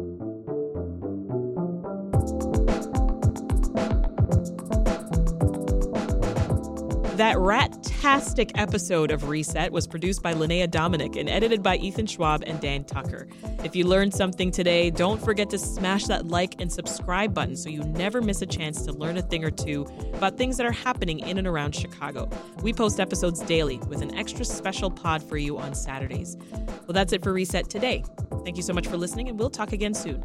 That 7.17 7.39
rat-tastic 7.39 8.51
episode 8.59 9.09
of 9.09 9.27
Reset 9.27 9.71
was 9.71 9.87
produced 9.87 10.21
by 10.21 10.35
Linnea 10.35 10.69
Dominic 10.69 11.15
and 11.15 11.27
edited 11.27 11.63
by 11.63 11.77
Ethan 11.77 12.05
Schwab 12.05 12.43
and 12.45 12.61
Dan 12.61 12.83
Tucker. 12.83 13.27
If 13.63 13.75
you 13.75 13.87
learned 13.87 14.13
something 14.13 14.51
today, 14.51 14.91
don't 14.91 15.19
forget 15.19 15.49
to 15.49 15.57
smash 15.57 16.05
that 16.05 16.27
like 16.27 16.61
and 16.61 16.71
subscribe 16.71 17.33
button 17.33 17.55
so 17.55 17.69
you 17.69 17.83
never 17.85 18.21
miss 18.21 18.43
a 18.43 18.45
chance 18.45 18.83
to 18.83 18.91
learn 18.91 19.17
a 19.17 19.23
thing 19.23 19.43
or 19.43 19.49
two 19.49 19.87
about 20.13 20.37
things 20.37 20.57
that 20.57 20.67
are 20.67 20.71
happening 20.71 21.17
in 21.21 21.39
and 21.39 21.47
around 21.47 21.73
Chicago. 21.73 22.29
We 22.61 22.71
post 22.71 22.99
episodes 22.99 23.39
daily 23.39 23.77
with 23.87 24.03
an 24.03 24.13
extra 24.13 24.45
special 24.45 24.91
pod 24.91 25.23
for 25.23 25.37
you 25.37 25.57
on 25.57 25.73
Saturdays. 25.73 26.37
Well, 26.85 26.93
that's 26.93 27.13
it 27.13 27.23
for 27.23 27.33
Reset 27.33 27.67
today. 27.67 28.03
Thank 28.43 28.57
you 28.57 28.63
so 28.63 28.73
much 28.73 28.85
for 28.85 28.95
listening, 28.95 29.27
and 29.27 29.39
we'll 29.39 29.49
talk 29.49 29.71
again 29.71 29.95
soon. 29.95 30.23